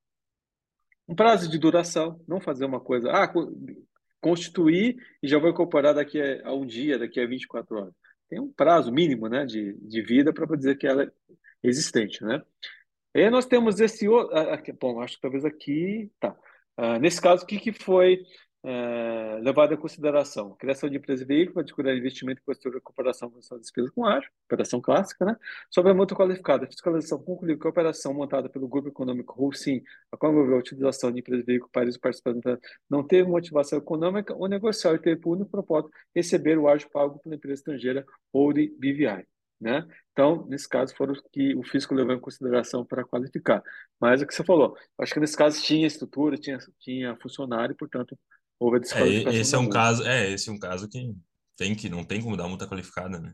um, 1.08 1.14
prazo 1.14 1.50
de 1.50 1.58
duração, 1.58 2.22
não 2.28 2.38
fazer 2.38 2.66
uma 2.66 2.80
coisa, 2.80 3.10
ah, 3.10 3.32
constituir 4.20 4.96
e 5.22 5.26
já 5.26 5.38
vou 5.38 5.48
incorporar 5.48 5.94
daqui 5.94 6.20
a, 6.20 6.48
a 6.48 6.54
um 6.54 6.66
dia, 6.66 6.98
daqui 6.98 7.18
a 7.18 7.26
24 7.26 7.76
horas. 7.76 7.94
Tem 8.28 8.38
um 8.38 8.52
prazo 8.52 8.92
mínimo 8.92 9.26
né, 9.26 9.46
de, 9.46 9.72
de 9.74 10.02
vida 10.02 10.34
para 10.34 10.54
dizer 10.54 10.76
que 10.76 10.86
ela 10.86 11.04
é 11.04 11.10
existente. 11.62 12.22
Né? 12.22 12.42
E 13.14 13.22
aí 13.22 13.30
nós 13.30 13.46
temos 13.46 13.80
esse 13.80 14.06
outro. 14.06 14.34
Bom, 14.78 15.00
acho 15.00 15.16
que 15.16 15.22
talvez 15.22 15.46
aqui. 15.46 16.10
Tá. 16.20 16.36
Uh, 16.78 16.98
nesse 17.00 17.20
caso, 17.20 17.44
o 17.44 17.46
que, 17.46 17.58
que 17.58 17.72
foi 17.72 18.22
uh, 18.64 19.42
levado 19.42 19.74
em 19.74 19.76
consideração? 19.76 20.54
Criação 20.56 20.88
de 20.88 20.96
empresa 20.96 21.22
e 21.22 21.26
veículo, 21.26 21.60
adquirir 21.60 21.96
investimento 21.96 22.40
e 22.40 22.44
posterior 22.44 22.76
recuperação 22.76 23.30
da 23.30 23.58
despesa 23.58 23.90
com 23.94 24.06
ágio, 24.06 24.30
operação 24.46 24.80
clássica, 24.80 25.24
né? 25.24 25.36
Sobre 25.70 25.92
a 25.92 25.94
multa 25.94 26.14
qualificada, 26.14 26.64
a 26.64 26.66
fiscalização 26.68 27.22
concluiu 27.22 27.58
que 27.58 27.66
a 27.66 27.70
operação 27.70 28.14
montada 28.14 28.48
pelo 28.48 28.68
Grupo 28.68 28.88
Econômico 28.88 29.34
Roussim, 29.34 29.82
a 30.10 30.16
qual 30.16 30.32
envolveu 30.32 30.56
a 30.56 30.60
utilização 30.60 31.12
de 31.12 31.20
empresa 31.20 31.42
e 31.42 31.46
veículo 31.46 31.70
para 31.72 31.88
os 31.88 31.98
participantes, 31.98 32.58
não 32.88 33.06
teve 33.06 33.28
motivação 33.28 33.78
econômica 33.78 34.34
ou 34.34 34.48
negocial 34.48 34.94
e 34.94 34.98
teve 34.98 35.20
por 35.20 35.36
único 35.36 35.50
propósito 35.50 35.92
receber 36.14 36.58
o 36.58 36.68
ágio 36.68 36.88
pago 36.90 37.18
pela 37.18 37.34
empresa 37.34 37.60
estrangeira 37.60 38.06
ou 38.32 38.52
de 38.52 38.68
BVI. 38.78 39.31
Né? 39.62 39.86
Então, 40.10 40.44
nesse 40.48 40.68
caso, 40.68 40.92
foram 40.96 41.12
os 41.12 41.22
que 41.32 41.54
o 41.54 41.62
fisco 41.62 41.94
levou 41.94 42.12
em 42.12 42.20
consideração 42.20 42.84
para 42.84 43.04
qualificar. 43.04 43.62
Mas 44.00 44.20
é 44.20 44.24
o 44.24 44.26
que 44.26 44.34
você 44.34 44.42
falou, 44.42 44.76
acho 44.98 45.14
que 45.14 45.20
nesse 45.20 45.36
caso 45.36 45.62
tinha 45.62 45.86
estrutura, 45.86 46.36
tinha, 46.36 46.58
tinha 46.80 47.16
funcionário, 47.22 47.76
portanto, 47.76 48.18
houve 48.58 48.76
a 48.76 48.78
é, 48.78 48.80
desqualificação. 48.80 49.32
É, 49.32 49.40
esse 49.40 49.54
é 49.54 49.58
um 49.58 49.68
caso, 49.68 50.02
é, 50.02 50.30
esse 50.32 50.50
é 50.50 50.52
um 50.52 50.58
caso 50.58 50.88
que 50.88 51.14
tem 51.56 51.76
que 51.76 51.88
não 51.88 52.02
tem 52.02 52.20
como 52.20 52.36
dar 52.36 52.48
multa 52.48 52.66
qualificada, 52.66 53.20
né? 53.20 53.32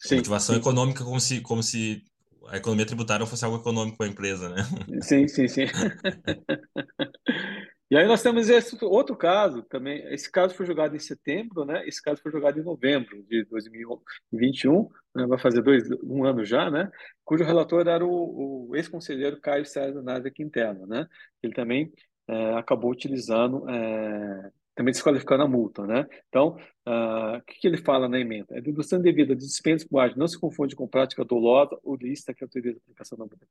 Sim, 0.00 0.16
motivação 0.16 0.54
sim. 0.54 0.62
econômica 0.62 1.04
como 1.04 1.20
se 1.20 1.42
como 1.42 1.62
se 1.62 2.02
a 2.48 2.56
economia 2.56 2.86
tributária 2.86 3.26
fosse 3.26 3.44
algo 3.44 3.58
econômico 3.58 3.98
para 3.98 4.06
a 4.06 4.10
empresa, 4.10 4.48
né? 4.48 4.62
Sim, 5.02 5.28
sim, 5.28 5.46
sim. 5.46 5.66
E 7.88 7.96
aí 7.96 8.06
nós 8.06 8.20
temos 8.20 8.48
esse 8.48 8.76
outro 8.84 9.16
caso 9.16 9.62
também. 9.62 10.02
Esse 10.12 10.30
caso 10.30 10.54
foi 10.54 10.66
julgado 10.66 10.96
em 10.96 10.98
setembro, 10.98 11.64
né? 11.64 11.86
Esse 11.86 12.02
caso 12.02 12.20
foi 12.20 12.32
julgado 12.32 12.58
em 12.58 12.64
novembro 12.64 13.22
de 13.28 13.44
2021, 13.44 14.88
né? 15.14 15.26
vai 15.26 15.38
fazer 15.38 15.62
dois, 15.62 15.88
um 16.02 16.24
ano 16.24 16.44
já, 16.44 16.68
né? 16.68 16.90
Cujo 17.24 17.44
relator 17.44 17.86
era 17.86 18.04
o, 18.04 18.70
o 18.70 18.76
ex-conselheiro 18.76 19.40
Caio 19.40 19.64
César 19.64 20.02
Nada 20.02 20.28
Quintela, 20.30 20.84
né? 20.86 21.06
Ele 21.40 21.54
também 21.54 21.92
é, 22.28 22.54
acabou 22.54 22.90
utilizando, 22.90 23.68
é, 23.70 24.50
também 24.74 24.90
desqualificando 24.90 25.44
a 25.44 25.48
multa, 25.48 25.86
né? 25.86 26.06
Então, 26.28 26.56
uh, 26.86 27.38
o 27.38 27.42
que, 27.42 27.60
que, 27.60 27.68
ele 27.68 27.78
fala 27.78 28.08
na 28.08 28.18
emenda? 28.18 28.58
A 28.58 28.60
dedução 28.60 29.00
devida 29.00 29.34
de 29.34 29.46
dispensas 29.46 29.88
com 29.88 29.96
não 30.16 30.26
se 30.26 30.38
confunde 30.38 30.74
com 30.74 30.88
prática 30.88 31.24
dolosa 31.24 31.78
ou 31.84 31.94
lista 31.96 32.34
que 32.34 32.42
autoriza 32.42 32.78
a 32.78 32.80
aplicação 32.82 33.16
da 33.16 33.24
multa 33.24 33.46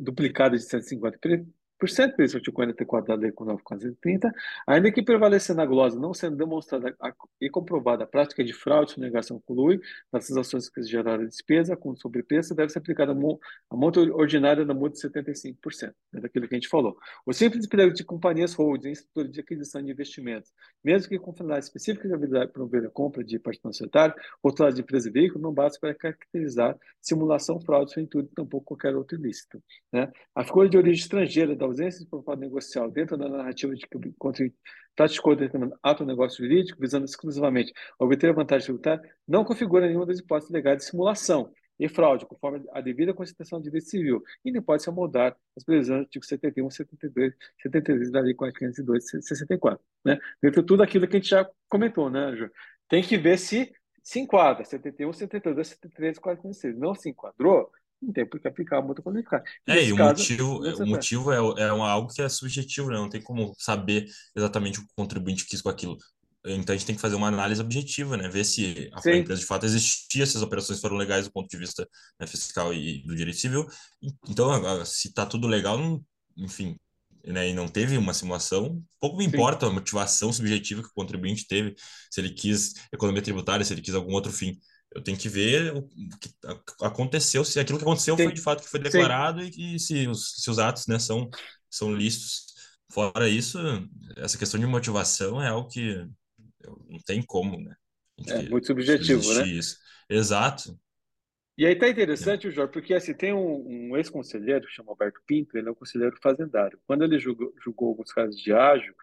duplicada 0.00 0.56
de 0.56 0.62
150 0.64 1.18
por 1.18 1.30
100 1.30 1.46
vezes 2.16 2.34
o 2.34 2.36
artigo 2.36 2.54
44 2.54 3.08
da 3.08 3.14
Lei 3.14 3.32
9430, 3.32 4.32
ainda 4.66 4.92
que 4.92 5.02
prevalecendo 5.02 5.60
a 5.60 5.66
glosa 5.66 5.98
não 5.98 6.12
sendo 6.12 6.36
demonstrada 6.36 6.94
e 7.40 7.48
comprovada 7.48 8.04
a 8.04 8.06
prática 8.06 8.44
de 8.44 8.52
fraude, 8.52 8.92
sonegação 8.92 9.40
colui 9.46 9.80
nas 10.12 10.30
ações 10.30 10.68
que 10.68 10.82
geraram 10.82 11.24
despesa 11.24 11.76
com 11.76 11.96
sobrepreço, 11.96 12.54
deve 12.54 12.70
ser 12.70 12.78
aplicada 12.78 13.12
a 13.12 13.76
monta 13.76 14.00
ordinária 14.00 14.64
da 14.64 14.74
multa 14.74 14.96
de 14.96 15.08
75%, 15.08 15.94
é 16.14 16.20
daquilo 16.20 16.46
que 16.46 16.54
a 16.54 16.58
gente 16.58 16.68
falou. 16.68 16.96
O 17.24 17.32
simples 17.32 17.64
emprego 17.64 17.94
de 17.94 18.04
companhias 18.04 18.54
holding 18.54 18.90
estrutura 18.90 19.28
de 19.28 19.40
aquisição 19.40 19.82
de 19.82 19.90
investimentos, 19.90 20.52
mesmo 20.84 21.08
que 21.08 21.18
com 21.18 21.32
finalidade 21.32 21.66
específica 21.66 22.06
de 22.06 22.14
habilidade 22.14 22.52
promover 22.52 22.84
a 22.84 22.90
compra 22.90 23.24
de 23.24 23.38
participação 23.38 23.72
societária 23.72 24.14
titular 24.58 24.72
de 24.72 24.80
empresa 24.80 25.08
e 25.08 25.12
veículo, 25.12 25.42
não 25.42 25.52
basta 25.52 25.78
para 25.80 25.94
caracterizar 25.94 26.76
simulação, 27.00 27.60
fraude, 27.60 27.92
sem 27.92 28.06
tudo, 28.06 28.28
tampouco 28.34 28.66
qualquer 28.66 28.94
outro 28.96 29.16
ilícito. 29.16 29.62
Né? 29.92 30.10
A 30.34 30.44
figura 30.44 30.68
de 30.68 30.76
origem 30.76 31.00
estrangeira 31.00 31.54
da 31.54 31.66
ausência 31.68 32.00
de 32.00 32.10
propósito 32.10 32.40
negocial 32.40 32.90
dentro 32.90 33.16
da 33.16 33.28
narrativa 33.28 33.74
de 33.74 33.86
que 33.86 33.96
o 33.96 34.14
contribuinte 34.18 34.56
praticou 34.96 35.36
determinado 35.36 35.78
ato 35.82 36.04
negócio 36.04 36.44
jurídico 36.44 36.80
visando 36.80 37.04
exclusivamente 37.04 37.72
obter 37.98 38.30
a 38.30 38.32
vantagem 38.32 38.66
tributária 38.66 39.02
não 39.26 39.44
configura 39.44 39.86
nenhuma 39.86 40.06
das 40.06 40.18
hipóteses 40.18 40.50
legais 40.50 40.78
de 40.78 40.84
simulação 40.84 41.52
e 41.78 41.88
fraude, 41.88 42.26
conforme 42.26 42.64
a 42.72 42.80
devida 42.80 43.14
constituição 43.14 43.60
de 43.60 43.66
direito 43.66 43.88
civil, 43.88 44.22
e 44.44 44.50
não 44.50 44.60
pode 44.60 44.82
se 44.82 44.88
amoldar 44.88 45.36
as 45.56 45.62
previsões 45.62 46.00
do 46.00 46.02
artigo 46.02 46.24
71, 46.24 46.70
72, 46.70 47.34
73 47.62 48.10
da 48.10 48.20
Lei 48.20 48.34
402, 48.34 49.10
64. 49.20 49.80
Né? 50.04 50.18
Dentro 50.42 50.62
de 50.62 50.66
tudo 50.66 50.82
aquilo 50.82 51.06
que 51.06 51.16
a 51.16 51.20
gente 51.20 51.30
já 51.30 51.48
comentou, 51.68 52.10
né, 52.10 52.34
Ju? 52.34 52.50
Tem 52.88 53.02
que 53.02 53.16
ver 53.16 53.38
se 53.38 53.72
se 54.02 54.18
enquadra, 54.18 54.64
71, 54.64 55.12
72, 55.12 55.68
73, 55.68 56.18
46. 56.18 56.78
Não 56.78 56.94
se 56.94 57.10
enquadrou, 57.10 57.70
não 58.00 58.12
tem 58.12 58.26
por 58.26 58.40
que 58.40 58.48
aplicar 58.48 58.78
a 58.78 58.82
multa 58.82 59.02
qualificada. 59.02 59.44
É, 59.66 59.84
e 59.84 59.92
o 59.92 59.96
caso, 59.96 60.20
motivo, 60.20 60.82
o 60.82 60.86
motivo 60.86 61.32
é, 61.32 61.64
é 61.64 61.72
uma, 61.72 61.90
algo 61.90 62.08
que 62.12 62.22
é 62.22 62.28
subjetivo, 62.28 62.90
né? 62.90 62.96
Não 62.96 63.08
tem 63.08 63.20
como 63.20 63.52
saber 63.58 64.06
exatamente 64.36 64.80
o 64.80 64.86
contribuinte 64.96 65.46
quis 65.46 65.60
com 65.60 65.68
aquilo. 65.68 65.96
Então 66.46 66.72
a 66.72 66.78
gente 66.78 66.86
tem 66.86 66.94
que 66.94 67.00
fazer 67.00 67.16
uma 67.16 67.26
análise 67.26 67.60
objetiva, 67.60 68.16
né? 68.16 68.28
Ver 68.28 68.44
se 68.44 68.88
a 68.92 69.02
Sim. 69.02 69.16
empresa 69.16 69.40
de 69.40 69.46
fato 69.46 69.66
existia, 69.66 70.24
se 70.24 70.36
as 70.36 70.42
operações 70.42 70.80
foram 70.80 70.96
legais 70.96 71.24
do 71.26 71.32
ponto 71.32 71.48
de 71.48 71.56
vista 71.56 71.86
né, 72.18 72.26
fiscal 72.26 72.72
e 72.72 73.02
do 73.04 73.14
direito 73.14 73.38
civil. 73.38 73.66
Então, 74.28 74.84
se 74.84 75.08
está 75.08 75.26
tudo 75.26 75.48
legal, 75.48 75.78
enfim, 76.36 76.78
né, 77.26 77.48
e 77.48 77.52
não 77.52 77.68
teve 77.68 77.98
uma 77.98 78.14
simulação, 78.14 78.82
pouco 79.00 79.16
me 79.16 79.26
importa 79.26 79.66
Sim. 79.66 79.72
a 79.72 79.74
motivação 79.74 80.32
subjetiva 80.32 80.82
que 80.82 80.88
o 80.88 80.94
contribuinte 80.94 81.46
teve, 81.46 81.74
se 82.10 82.20
ele 82.20 82.30
quis 82.30 82.74
economia 82.92 83.20
tributária, 83.20 83.64
se 83.64 83.74
ele 83.74 83.82
quis 83.82 83.94
algum 83.94 84.12
outro 84.12 84.32
fim. 84.32 84.56
Eu 84.94 85.02
tenho 85.02 85.18
que 85.18 85.28
ver 85.28 85.74
o 85.74 85.82
que 85.82 86.30
aconteceu, 86.80 87.44
se 87.44 87.60
aquilo 87.60 87.78
que 87.78 87.84
aconteceu 87.84 88.16
Sim. 88.16 88.24
foi 88.24 88.32
de 88.32 88.40
fato 88.40 88.62
que 88.62 88.70
foi 88.70 88.80
declarado 88.80 89.42
Sim. 89.42 89.74
e, 89.74 89.78
se, 89.78 90.08
os, 90.08 90.42
se 90.42 90.50
os 90.50 90.58
atos 90.58 90.86
né, 90.86 90.98
são, 90.98 91.28
são 91.70 91.94
listos. 91.94 92.46
Fora 92.90 93.28
isso, 93.28 93.58
essa 94.16 94.38
questão 94.38 94.58
de 94.58 94.66
motivação 94.66 95.42
é 95.42 95.48
algo 95.48 95.68
que 95.68 95.94
não 96.88 96.98
tem 97.04 97.22
como, 97.22 97.60
né? 97.60 97.76
É 98.26 98.48
muito 98.48 98.66
subjetivo, 98.66 99.34
né? 99.34 99.46
Isso. 99.46 99.76
Exato. 100.08 100.78
E 101.56 101.66
aí 101.66 101.76
tá 101.76 101.88
interessante, 101.88 102.46
é. 102.46 102.50
Jorge, 102.50 102.72
porque 102.72 102.94
assim, 102.94 103.12
tem 103.12 103.32
um, 103.32 103.90
um 103.90 103.96
ex-conselheiro 103.96 104.66
que 104.66 104.72
chama 104.72 104.92
Alberto 104.92 105.20
Pinto, 105.26 105.58
ele 105.58 105.68
é 105.68 105.70
um 105.70 105.74
conselheiro 105.74 106.16
fazendário. 106.22 106.80
Quando 106.86 107.04
ele 107.04 107.18
julgou, 107.18 107.52
julgou 107.62 107.88
alguns 107.88 108.12
casos 108.12 108.40
de 108.40 108.52
ágio, 108.52 108.94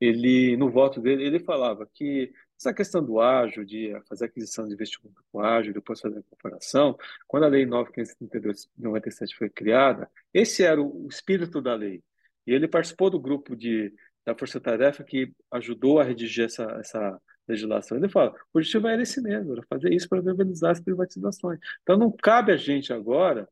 ele, 0.00 0.56
no 0.56 0.70
voto 0.70 1.00
dele, 1.00 1.24
ele 1.24 1.38
falava 1.38 1.88
que 1.94 2.32
essa 2.60 2.74
questão 2.74 3.02
do 3.02 3.18
ágio, 3.20 3.64
de 3.64 3.98
fazer 4.06 4.26
aquisição 4.26 4.68
de 4.68 4.74
investimento 4.74 5.22
com 5.32 5.40
ágio, 5.40 5.72
depois 5.72 5.98
fazer 5.98 6.18
a 6.18 6.22
comparação, 6.22 6.96
quando 7.26 7.44
a 7.44 7.48
Lei 7.48 7.64
9.532/97 7.64 9.34
foi 9.34 9.48
criada, 9.48 10.10
esse 10.32 10.62
era 10.62 10.80
o 10.80 11.08
espírito 11.08 11.62
da 11.62 11.74
lei. 11.74 12.02
E 12.46 12.52
ele 12.52 12.68
participou 12.68 13.08
do 13.08 13.18
grupo 13.18 13.56
de, 13.56 13.94
da 14.26 14.34
Força 14.34 14.60
Tarefa 14.60 15.02
que 15.02 15.32
ajudou 15.50 16.00
a 16.00 16.04
redigir 16.04 16.44
essa, 16.44 16.64
essa 16.78 17.20
legislação. 17.48 17.96
Ele 17.96 18.08
fala, 18.10 18.32
o 18.52 18.58
objetivo 18.58 18.88
era 18.88 19.02
esse 19.02 19.22
mesmo, 19.22 19.52
era 19.52 19.62
fazer 19.68 19.92
isso 19.92 20.08
para 20.08 20.20
viabilizar 20.20 20.72
as 20.72 20.80
privatizações. 20.80 21.58
Então 21.82 21.96
não 21.96 22.12
cabe 22.12 22.52
a 22.52 22.56
gente 22.56 22.92
agora 22.92 23.48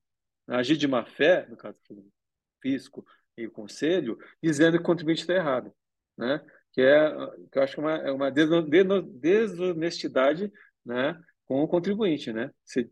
agir 0.46 0.76
de 0.76 0.86
má 0.86 1.04
fé, 1.04 1.46
no 1.48 1.56
caso 1.56 1.78
do 1.88 2.06
fisco 2.60 3.04
e 3.36 3.46
o 3.46 3.50
conselho, 3.50 4.18
dizendo 4.42 4.76
que 4.76 4.82
o 4.82 4.86
contribuinte 4.86 5.22
está 5.22 5.34
errado. 5.34 5.72
Né? 6.16 6.44
Que 6.72 6.80
é 6.80 7.10
que 7.50 7.58
eu 7.58 7.62
acho 7.62 7.74
que 7.74 7.80
é 7.80 7.82
uma, 7.82 7.96
é 7.96 8.12
uma 8.12 8.30
desonestidade 8.30 10.52
né, 10.84 11.20
com 11.44 11.62
o 11.62 11.68
contribuinte. 11.68 12.32
Né? 12.32 12.50
Você 12.64 12.88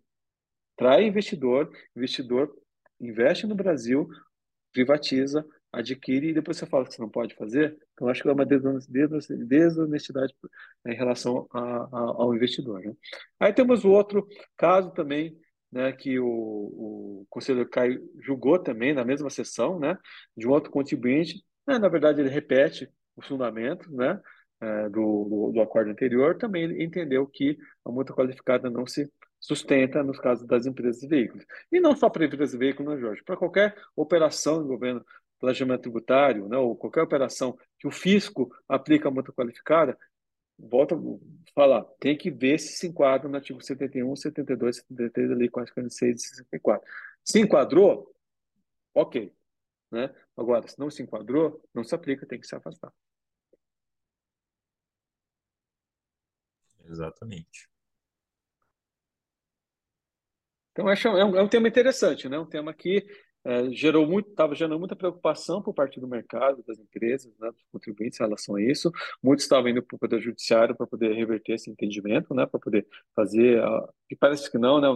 trai 0.76 1.06
investidor, 1.06 1.70
investidor 1.94 2.52
investe 3.00 3.46
no 3.46 3.54
Brasil, 3.54 4.08
privatiza, 4.72 5.46
adquire 5.72 6.28
e 6.28 6.34
depois 6.34 6.56
você 6.56 6.66
fala 6.66 6.86
que 6.86 6.94
você 6.94 7.02
não 7.02 7.08
pode 7.08 7.34
fazer. 7.34 7.76
Então, 7.92 8.08
acho 8.08 8.22
que 8.22 8.28
é 8.28 8.32
uma 8.32 8.46
desonestidade 8.46 10.34
né, 10.84 10.92
em 10.92 10.96
relação 10.96 11.46
a, 11.52 11.60
a, 11.60 11.98
ao 12.18 12.34
investidor. 12.34 12.80
Né? 12.80 12.94
Aí 13.38 13.52
temos 13.52 13.84
o 13.84 13.90
outro 13.90 14.26
caso 14.56 14.90
também, 14.92 15.36
né, 15.70 15.92
que 15.92 16.18
o, 16.18 16.26
o 16.26 17.26
conselheiro 17.28 17.68
Caio 17.68 18.02
julgou 18.22 18.58
também 18.58 18.94
na 18.94 19.04
mesma 19.04 19.30
sessão, 19.30 19.78
né, 19.78 19.98
de 20.36 20.46
um 20.46 20.50
outro 20.50 20.70
contribuinte. 20.70 21.44
Né, 21.66 21.78
na 21.78 21.88
verdade, 21.88 22.20
ele 22.20 22.30
repete 22.30 22.90
os 23.16 23.26
fundamentos, 23.26 23.90
né, 23.90 24.20
é, 24.60 24.88
do, 24.88 25.24
do, 25.24 25.52
do, 25.52 25.60
acordo 25.60 25.90
anterior, 25.90 26.36
também 26.36 26.82
entendeu 26.82 27.26
que 27.26 27.58
a 27.84 27.90
multa 27.90 28.12
qualificada 28.12 28.70
não 28.70 28.86
se 28.86 29.10
sustenta 29.38 30.02
nos 30.02 30.18
casos 30.18 30.46
das 30.46 30.66
empresas 30.66 31.00
de 31.00 31.08
veículos. 31.08 31.44
E 31.70 31.78
não 31.78 31.94
só 31.94 32.08
para 32.08 32.24
empresas 32.24 32.52
de 32.52 32.58
veículos, 32.58 32.94
né, 32.94 33.00
Jorge? 33.00 33.22
Para 33.22 33.36
qualquer 33.36 33.76
operação 33.94 34.62
envolvendo 34.62 35.04
planejamento 35.38 35.82
tributário, 35.82 36.48
né, 36.48 36.56
ou 36.56 36.74
qualquer 36.74 37.02
operação 37.02 37.56
que 37.78 37.86
o 37.86 37.90
fisco 37.90 38.50
aplica 38.68 39.08
a 39.08 39.10
multa 39.10 39.32
qualificada, 39.32 39.96
volta 40.58 40.94
a 40.94 40.98
falar, 41.54 41.84
tem 42.00 42.16
que 42.16 42.30
ver 42.30 42.58
se 42.58 42.76
se 42.76 42.86
enquadra 42.86 43.28
no 43.28 43.36
artigo 43.36 43.62
71, 43.62 44.16
72, 44.16 44.76
73 44.76 45.28
da 45.28 45.34
Lei 45.34 45.48
446 45.48 46.22
e 46.22 46.28
64. 46.28 46.88
Se 47.22 47.40
enquadrou, 47.40 48.14
ok. 48.94 49.32
Né? 49.90 50.12
Agora, 50.36 50.66
se 50.66 50.78
não 50.78 50.90
se 50.90 51.02
enquadrou, 51.02 51.62
não 51.74 51.84
se 51.84 51.94
aplica, 51.94 52.26
tem 52.26 52.40
que 52.40 52.46
se 52.46 52.56
afastar. 52.56 52.92
Exatamente. 56.88 57.68
Então, 60.72 60.88
acho 60.88 61.08
é 61.08 61.24
um, 61.24 61.36
é 61.36 61.42
um 61.42 61.48
tema 61.48 61.68
interessante, 61.68 62.28
né? 62.28 62.38
Um 62.38 62.44
tema 62.44 62.74
que 62.74 63.06
é, 63.46 63.70
gerou 63.70 64.06
muito, 64.06 64.28
estava 64.28 64.54
gerando 64.54 64.78
muita 64.78 64.96
preocupação 64.96 65.62
por 65.62 65.72
parte 65.72 66.00
do 66.00 66.08
mercado, 66.08 66.64
das 66.66 66.78
empresas, 66.78 67.32
né, 67.38 67.50
dos 67.50 67.62
contribuintes 67.70 68.18
em 68.18 68.24
relação 68.24 68.56
a 68.56 68.62
isso. 68.62 68.90
Muitos 69.22 69.44
estavam 69.44 69.70
indo 69.70 69.82
para 69.82 69.94
o 69.94 69.98
Poder 69.98 70.20
Judiciário 70.20 70.76
para 70.76 70.86
poder 70.86 71.14
reverter 71.14 71.54
esse 71.54 71.70
entendimento, 71.70 72.34
né, 72.34 72.44
para 72.44 72.58
poder 72.58 72.86
fazer. 73.14 73.62
Uh, 73.64 73.88
e 74.10 74.16
parece 74.16 74.50
que 74.50 74.58
não, 74.58 74.80
né? 74.80 74.88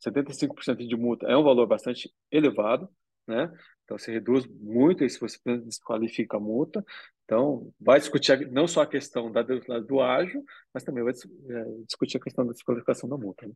75% 0.00 0.86
de 0.86 0.96
multa 0.96 1.26
é 1.28 1.36
um 1.36 1.44
valor 1.44 1.66
bastante 1.66 2.12
elevado, 2.30 2.88
né? 3.26 3.52
Então, 3.84 3.98
se 3.98 4.10
reduz 4.10 4.46
muito 4.46 5.08
se 5.08 5.18
você 5.18 5.38
desqualifica 5.58 6.36
a 6.36 6.40
multa. 6.40 6.84
Então, 7.24 7.72
vai 7.80 7.98
discutir 7.98 8.50
não 8.50 8.66
só 8.66 8.82
a 8.82 8.86
questão 8.86 9.30
da, 9.30 9.42
do, 9.42 9.60
do 9.86 10.00
ágio, 10.00 10.44
mas 10.72 10.84
também 10.84 11.02
vai 11.02 11.12
é, 11.12 11.64
discutir 11.86 12.16
a 12.16 12.20
questão 12.20 12.46
da 12.46 12.52
desqualificação 12.52 13.08
da 13.08 13.16
multa. 13.16 13.46
Né? 13.46 13.54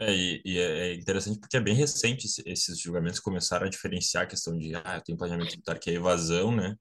É, 0.00 0.14
e, 0.14 0.42
e, 0.44 0.58
é, 0.58 0.90
é 0.90 0.94
interessante 0.94 1.40
porque 1.40 1.56
é 1.56 1.60
bem 1.60 1.74
recente 1.74 2.26
esses 2.46 2.78
julgamentos 2.78 3.18
começaram 3.18 3.66
a 3.66 3.70
diferenciar 3.70 4.24
a 4.24 4.26
questão 4.26 4.56
de, 4.56 4.74
ah, 4.76 5.00
tem 5.00 5.16
planejamento 5.16 5.50
tributário 5.50 5.80
que 5.80 5.90
é 5.90 5.94
evasão, 5.94 6.54
né? 6.54 6.76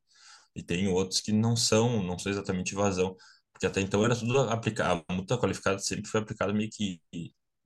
E 0.56 0.64
tem 0.64 0.88
outros 0.88 1.20
que 1.22 1.32
não 1.32 1.56
são, 1.56 2.04
não 2.04 2.18
são 2.18 2.32
exatamente 2.32 2.74
evasão. 2.74 3.16
Porque 3.52 3.66
até 3.66 3.82
então 3.82 4.06
era 4.06 4.16
tudo 4.16 4.40
aplicado, 4.42 5.04
a 5.08 5.14
multa 5.14 5.38
qualificada 5.38 5.80
sempre 5.80 6.08
foi 6.08 6.22
aplicada 6.22 6.54
meio 6.54 6.70
que 6.70 7.02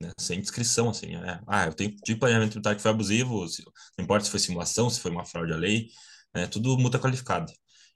né, 0.02 0.12
sem 0.20 0.40
descrição, 0.42 0.90
assim, 0.90 1.16
né? 1.18 1.42
Ah, 1.48 1.66
eu 1.68 1.74
tenho 1.74 1.96
de 2.04 2.16
planejamento 2.16 2.52
tributário 2.52 2.78
que 2.78 2.82
foi 2.84 2.92
abusivo, 2.92 3.48
se, 3.48 3.64
não 3.98 4.04
importa 4.04 4.26
se 4.26 4.32
foi 4.32 4.40
simulação, 4.40 4.90
se 4.90 5.00
foi 5.00 5.12
uma 5.12 5.26
fraude 5.26 5.54
à 5.54 5.58
lei, 5.58 5.88
né, 6.34 6.48
tudo 6.48 6.78
multa 6.78 7.00
qualificada. 7.00 7.52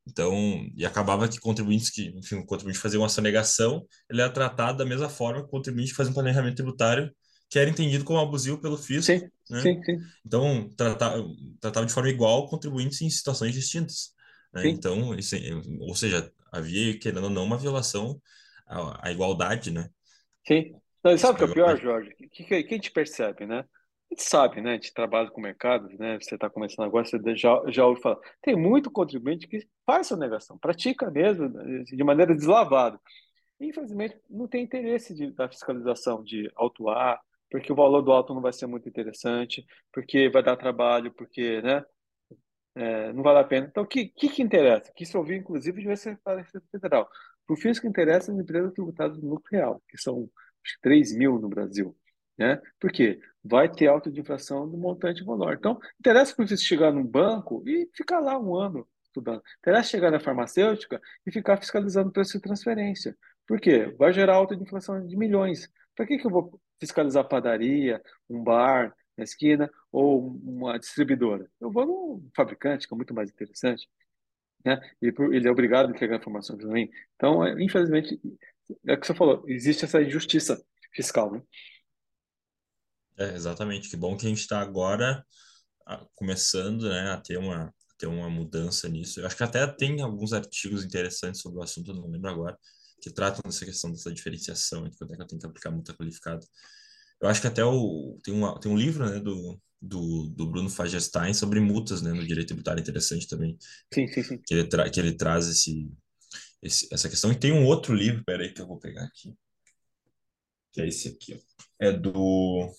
Então, 0.08 0.34
e 0.76 0.86
acabava 0.86 1.28
que 1.28 1.40
contribuintes 1.40 1.90
que, 1.90 2.10
enfim, 2.16 2.36
o 2.36 2.46
contribuinte 2.46 2.80
fazia 2.80 3.00
uma 3.00 3.10
sonegação, 3.10 3.86
ele 4.10 4.22
era 4.22 4.32
tratado 4.32 4.78
da 4.78 4.86
mesma 4.86 5.10
forma 5.10 5.42
que 5.42 5.48
o 5.48 5.50
contribuinte 5.50 5.94
fazia 5.94 6.12
um 6.12 6.14
planejamento 6.14 6.56
tributário 6.56 7.12
que 7.50 7.60
era 7.60 7.70
entendido 7.70 8.04
como 8.04 8.20
abusivo 8.20 8.60
pelo 8.60 8.78
fisco, 8.78 9.12
sim, 9.12 9.22
né? 9.50 9.62
Sim, 9.62 9.84
sim. 9.84 9.98
Então, 10.26 10.70
tratava, 10.76 11.24
tratava 11.60 11.86
de 11.86 11.94
forma 11.94 12.10
igual 12.10 12.48
contribuintes 12.48 13.02
em 13.02 13.10
situações 13.10 13.54
distintas. 13.54 14.14
Né? 14.54 14.68
Então, 14.70 15.14
isso, 15.16 15.36
ou 15.80 15.96
seja, 15.96 16.32
havia, 16.52 16.98
querendo 17.00 17.26
ou 17.26 17.30
não, 17.30 17.44
uma 17.44 17.58
violação 17.58 18.20
à, 18.68 19.08
à 19.08 19.12
igualdade, 19.12 19.72
né? 19.72 19.90
Sim. 20.48 20.80
Não, 21.06 21.16
sabe 21.20 21.36
o 21.36 21.38
que 21.38 21.44
é 21.44 21.48
o 21.48 21.54
pior, 21.54 21.80
Jorge? 21.80 22.16
Que, 22.16 22.28
que, 22.28 22.44
que, 22.64 22.74
a 22.74 22.78
gente 22.78 22.92
percebe, 22.92 23.46
né? 23.46 23.60
A 23.60 24.16
gente 24.16 24.24
sabe, 24.24 24.60
né? 24.60 24.72
A 24.72 24.74
gente 24.74 24.92
trabalha 24.92 25.30
com 25.30 25.40
mercado, 25.40 25.88
né? 26.00 26.18
Você 26.20 26.34
está 26.34 26.50
começando 26.50 26.88
agora, 26.88 27.06
você 27.06 27.20
já, 27.36 27.62
já 27.68 27.86
ouviu 27.86 28.02
falar. 28.02 28.18
Tem 28.42 28.56
muito 28.56 28.90
contribuinte 28.90 29.48
que 29.48 29.60
faz 29.86 30.08
essa 30.08 30.18
negação, 30.18 30.58
pratica 30.58 31.12
mesmo 31.12 31.48
de 31.84 32.04
maneira 32.04 32.34
deslavada. 32.34 33.00
Infelizmente, 33.60 34.20
não 34.28 34.48
tem 34.48 34.64
interesse 34.64 35.14
de, 35.14 35.32
da 35.32 35.48
fiscalização, 35.48 36.24
de 36.24 36.52
autuar, 36.56 37.22
porque 37.52 37.72
o 37.72 37.76
valor 37.76 38.02
do 38.02 38.12
auto 38.12 38.34
não 38.34 38.42
vai 38.42 38.52
ser 38.52 38.66
muito 38.66 38.90
interessante, 38.90 39.64
porque 39.94 40.28
vai 40.30 40.42
dar 40.42 40.58
trabalho, 40.58 41.14
porque, 41.14 41.62
né? 41.62 41.86
É, 42.74 43.14
não 43.14 43.22
vale 43.22 43.40
a 43.40 43.44
pena. 43.44 43.68
Então, 43.68 43.84
o 43.84 43.88
que, 43.88 44.08
que, 44.08 44.28
que 44.28 44.42
interessa? 44.42 44.92
Que 44.96 45.04
isso 45.04 45.18
ouviu, 45.20 45.38
inclusive, 45.38 45.82
de 45.82 45.88
Receita 45.88 46.20
Federal. 46.72 47.08
Para 47.46 47.54
o 47.54 47.58
fisco 47.58 47.88
interessa 47.88 48.32
as 48.32 48.40
empresas 48.40 48.74
tributadas 48.74 49.18
no 49.22 49.30
lucro 49.30 49.48
real, 49.52 49.82
que 49.88 49.98
são 49.98 50.28
3 50.82 51.16
mil 51.16 51.40
no 51.40 51.50
Brasil. 51.50 51.96
Né? 52.38 52.62
Por 52.80 52.92
quê? 52.92 53.20
Vai 53.44 53.72
ter 53.72 53.88
auto 53.88 54.12
de 54.12 54.20
inflação 54.20 54.70
do 54.70 54.78
montante 54.78 55.24
valor. 55.24 55.54
Então, 55.54 55.80
interessa 56.00 56.36
para 56.36 56.48
você 56.48 56.58
chegar 56.58 56.92
num 56.92 57.06
banco 57.06 57.64
e 57.66 57.90
ficar 57.94 58.20
lá 58.20 58.38
um 58.38 58.56
ano 58.56 58.88
estudando. 59.06 59.42
Interessa 59.60 59.90
chegar 59.90 60.12
na 60.12 60.20
farmacêutica 60.20 61.02
e 61.26 61.32
ficar 61.32 61.58
fiscalizando 61.58 62.10
o 62.10 62.12
preço 62.12 62.34
de 62.34 62.42
transferência. 62.42 63.18
Por 63.48 63.60
quê? 63.60 63.94
Vai 63.98 64.12
gerar 64.12 64.36
alta 64.36 64.56
de 64.56 64.64
inflação 64.64 65.06
de 65.06 65.16
milhões. 65.16 65.70
Para 65.96 66.06
que, 66.06 66.18
que 66.18 66.28
eu 66.28 66.32
vou 66.32 66.60
fiscalizar 66.80 67.28
padaria, 67.28 68.02
um 68.30 68.44
bar 68.44 68.94
na 69.18 69.24
esquina 69.24 69.70
ou 69.92 70.36
uma 70.44 70.78
distribuidora? 70.78 71.50
Eu 71.62 71.72
vou 71.72 71.86
num 71.86 72.30
fabricante, 72.36 72.88
que 72.88 72.94
é 72.94 72.98
muito 72.98 73.14
mais 73.14 73.30
interessante. 73.30 73.88
Né? 74.66 74.80
E 75.02 75.14
ele 75.32 75.48
é 75.48 75.52
obrigado 75.52 75.88
a 75.88 75.92
entregar 75.92 76.18
informação 76.18 76.58
para 76.58 76.68
mim. 76.68 76.90
Então, 77.16 77.46
é, 77.46 77.64
infelizmente, 77.64 78.20
é 78.88 78.94
o 78.94 79.00
que 79.00 79.08
você 79.08 79.16
falou, 79.16 79.44
existe 79.48 79.86
essa 79.86 80.02
injustiça 80.02 80.62
fiscal, 80.94 81.32
né? 81.32 81.42
É, 83.18 83.34
exatamente. 83.34 83.90
Que 83.90 83.96
bom 83.96 84.18
que 84.18 84.26
a 84.26 84.30
gente 84.30 84.42
está 84.42 84.60
agora 84.60 85.24
começando, 86.16 86.90
né, 86.90 87.12
a 87.12 87.18
ter 87.18 87.38
uma, 87.38 87.74
ter 87.98 88.08
uma 88.08 88.30
mudança 88.30 88.90
nisso. 88.90 89.20
Eu 89.20 89.28
acho 89.28 89.38
que 89.38 89.44
até 89.44 89.66
tem 89.68 90.02
alguns 90.02 90.34
artigos 90.34 90.84
interessantes 90.84 91.42
sobre 91.42 91.60
o 91.60 91.64
assunto, 91.64 91.94
não 91.94 92.08
lembro 92.08 92.30
agora, 92.30 92.58
que 93.02 93.12
tratam 93.12 93.42
dessa 93.46 93.66
questão 93.66 93.92
dessa 93.92 94.12
diferenciação 94.12 94.86
entre 94.86 94.98
quando 94.98 95.14
é 95.14 95.16
que 95.16 95.22
eu 95.22 95.28
tenho 95.28 95.40
que 95.40 95.46
aplicar 95.48 95.72
multa 95.72 95.94
qualificada. 95.94 96.46
Eu 97.22 97.30
acho 97.30 97.40
que 97.40 97.48
até 97.48 97.64
o, 97.64 98.20
tem, 98.24 98.34
uma, 98.34 98.60
tem 98.60 98.72
um 98.72 98.78
livro, 98.78 99.08
né, 99.08 99.20
do, 99.20 99.60
do, 99.82 100.28
do 100.30 100.48
Bruno 100.48 100.70
Fagerstein 100.70 101.34
sobre 101.34 101.60
multas, 101.60 102.02
né, 102.02 102.12
no 102.12 102.26
direito 102.26 102.48
tributário 102.48 102.82
interessante 102.82 103.28
também. 103.28 103.58
Sim, 103.94 104.08
sim, 104.08 104.24
sim. 104.24 104.38
Que 104.46 104.56
ele, 104.56 104.68
tra 104.68 104.90
que 104.90 105.00
ele 105.00 105.16
traz 105.16 105.48
esse, 105.48 105.90
esse, 106.66 106.88
essa 106.92 107.10
questão. 107.10 107.32
E 107.32 107.40
tem 107.40 107.52
um 107.52 107.66
outro 107.66 107.94
livro, 107.94 108.24
peraí, 108.26 108.52
que 108.52 108.62
eu 108.62 108.68
vou 108.68 108.80
pegar 108.80 109.04
aqui. 109.04 109.34
Que 110.74 110.82
é 110.82 110.88
esse 110.88 111.10
aqui, 111.10 111.36
ó. 111.36 111.40
É 111.80 111.92
do 111.92 112.72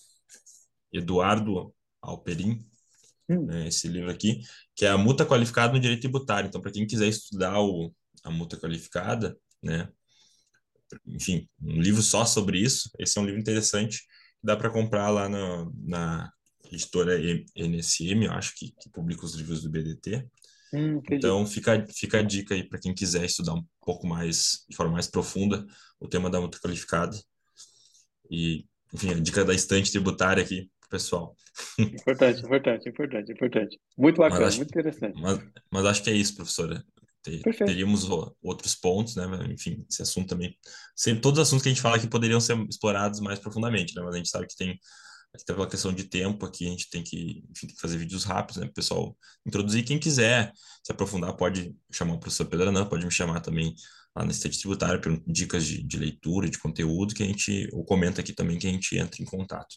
Eduardo 0.93 1.75
Alperin, 2.01 2.59
hum. 3.29 3.47
né, 3.47 3.69
esse 3.69 3.89
livro 3.89 4.11
aqui, 4.11 4.41
que 4.75 4.87
é 4.87 4.89
a 4.89 4.99
multa 4.99 5.25
qualificada 5.27 5.73
no 5.73 5.81
direito 5.81 6.01
tributário. 6.01 6.49
Então, 6.49 6.61
para 6.61 6.73
quem 6.73 6.87
quiser 6.87 7.09
estudar 7.09 7.61
o, 7.61 7.95
a 8.25 8.31
multa 8.31 8.57
qualificada, 8.57 9.37
né, 9.63 9.89
enfim, 11.07 11.49
um 11.61 11.81
livro 11.81 12.03
só 12.03 12.25
sobre 12.25 12.59
isso, 12.59 12.91
esse 12.99 13.19
é 13.19 13.21
um 13.21 13.27
livro 13.27 13.41
interessante, 13.41 14.03
dá 14.43 14.57
para 14.57 14.71
comprar 14.71 15.11
lá 15.11 15.29
na, 15.29 15.71
na 15.75 16.33
editora 16.73 17.19
NSM, 17.55 18.25
eu 18.25 18.33
acho 18.33 18.55
que, 18.57 18.73
que 18.73 18.89
publica 18.91 19.25
os 19.25 19.35
livros 19.35 19.63
do 19.63 19.71
BDT. 19.71 20.27
Hum, 20.73 21.01
então 21.11 21.47
fica, 21.47 21.87
fica 21.89 22.19
a 22.19 22.23
dica 22.23 22.55
aí 22.55 22.69
para 22.69 22.79
quem 22.79 22.95
quiser 22.95 23.25
estudar 23.25 23.55
um 23.55 23.65
pouco 23.81 24.07
mais, 24.07 24.65
de 24.69 24.77
forma 24.77 24.93
mais 24.93 25.07
profunda, 25.07 25.65
o 26.01 26.09
tema 26.09 26.29
da 26.29 26.41
multa 26.41 26.59
qualificada. 26.59 27.17
E, 28.31 28.65
enfim, 28.93 29.11
a 29.11 29.21
dica 29.21 29.45
da 29.45 29.55
estante 29.55 29.93
tributária 29.93 30.43
aqui 30.43 30.69
pro 30.81 30.91
pessoal. 30.91 31.37
Importante, 31.79 32.41
importante, 32.41 32.89
importante, 32.89 33.33
importante. 33.33 33.81
Muito 33.97 34.19
bacana, 34.19 34.47
acho, 34.47 34.59
muito 34.59 34.71
interessante. 34.71 35.21
Mas, 35.21 35.41
mas 35.71 35.87
acho 35.87 36.03
que 36.03 36.11
é 36.11 36.15
isso, 36.15 36.35
professora. 36.35 36.85
teríamos 37.23 38.07
outros 38.43 38.75
pontos, 38.75 39.17
né? 39.17 39.25
Enfim, 39.51 39.85
esse 39.89 40.03
assunto 40.03 40.29
também. 40.29 40.57
Sempre, 40.95 41.23
todos 41.23 41.39
os 41.39 41.49
assuntos 41.49 41.63
que 41.63 41.69
a 41.69 41.73
gente 41.73 41.83
fala 41.83 41.97
aqui 41.97 42.09
poderiam 42.09 42.41
ser 42.41 42.59
explorados 42.69 43.21
mais 43.21 43.39
profundamente, 43.39 43.95
né? 43.95 44.03
Mas 44.03 44.15
a 44.15 44.19
gente 44.19 44.29
sabe 44.29 44.47
que 44.47 44.57
tem 44.57 44.79
até 45.43 45.55
pela 45.55 45.69
questão 45.69 45.93
de 45.93 46.05
tempo 46.05 46.45
aqui, 46.45 46.67
a 46.67 46.71
gente 46.71 46.91
tem 46.91 47.03
que, 47.03 47.45
enfim, 47.51 47.67
tem 47.67 47.77
que 47.77 47.81
fazer 47.81 47.99
vídeos 47.99 48.25
rápidos, 48.25 48.63
né? 48.63 48.71
Pessoal 48.75 49.17
introduzir. 49.47 49.85
Quem 49.85 49.99
quiser 49.99 50.53
se 50.83 50.93
aprofundar, 50.93 51.35
pode 51.37 51.75
chamar 51.93 52.15
o 52.15 52.19
professor 52.19 52.47
Pedro 52.47 52.69
Anan, 52.69 52.87
pode 52.87 53.05
me 53.05 53.11
chamar 53.11 53.41
também 53.41 53.75
lá 54.15 54.25
no 54.25 54.31
Estante 54.31 54.59
Tributário, 54.59 55.01
por 55.01 55.23
dicas 55.27 55.65
de, 55.65 55.83
de 55.83 55.99
leitura, 55.99 56.49
de 56.49 56.59
conteúdo, 56.59 57.15
que 57.15 57.23
a 57.23 57.27
gente, 57.27 57.69
ou 57.73 57.85
comenta 57.85 58.21
aqui 58.21 58.33
também 58.33 58.59
que 58.59 58.67
a 58.67 58.71
gente 58.71 58.97
entra 58.97 59.23
em 59.23 59.27
contato. 59.27 59.77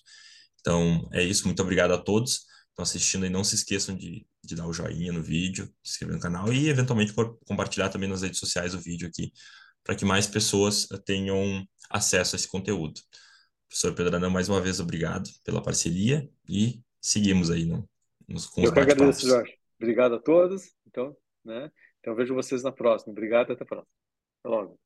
Então, 0.60 1.08
é 1.14 1.24
isso. 1.24 1.46
Muito 1.46 1.62
obrigado 1.62 1.92
a 1.94 1.98
todos 1.98 2.50
estão 2.80 2.84
assistindo 2.84 3.26
e 3.26 3.30
não 3.30 3.44
se 3.44 3.56
esqueçam 3.56 3.96
de, 3.96 4.26
de 4.44 4.56
dar 4.56 4.66
o 4.66 4.74
joinha 4.74 5.12
no 5.12 5.22
vídeo, 5.22 5.66
se 5.84 5.92
inscrever 5.92 6.16
no 6.16 6.22
canal 6.22 6.52
e, 6.52 6.70
eventualmente, 6.70 7.14
compartilhar 7.46 7.90
também 7.90 8.10
nas 8.10 8.22
redes 8.22 8.40
sociais 8.40 8.74
o 8.74 8.80
vídeo 8.80 9.08
aqui, 9.08 9.32
para 9.84 9.96
que 9.96 10.06
mais 10.06 10.26
pessoas 10.26 10.88
tenham 11.06 11.66
acesso 11.90 12.36
a 12.36 12.38
esse 12.38 12.48
conteúdo. 12.48 13.00
Professor 13.70 13.94
Pedrana, 13.94 14.30
mais 14.32 14.50
uma 14.50 14.60
vez, 14.60 14.80
obrigado 14.80 15.30
pela 15.46 15.62
parceria 15.62 16.28
e 16.50 16.82
seguimos 17.00 17.52
aí 17.52 17.66
nos 18.28 18.48
com 18.48 18.62
Eu 18.62 18.74
que 18.74 18.80
agradeço, 18.80 19.28
Jorge. 19.28 19.60
Obrigado 19.80 20.16
a 20.16 20.20
todos. 20.20 20.76
Então, 20.88 21.16
né? 21.46 21.72
Então, 22.00 22.16
vejo 22.16 22.34
vocês 22.34 22.64
na 22.64 22.72
próxima. 22.72 23.12
Obrigado, 23.12 23.54
até 23.54 23.64
a 23.64 23.68
próxima. 23.68 23.88
Até 24.40 24.50
logo. 24.50 24.80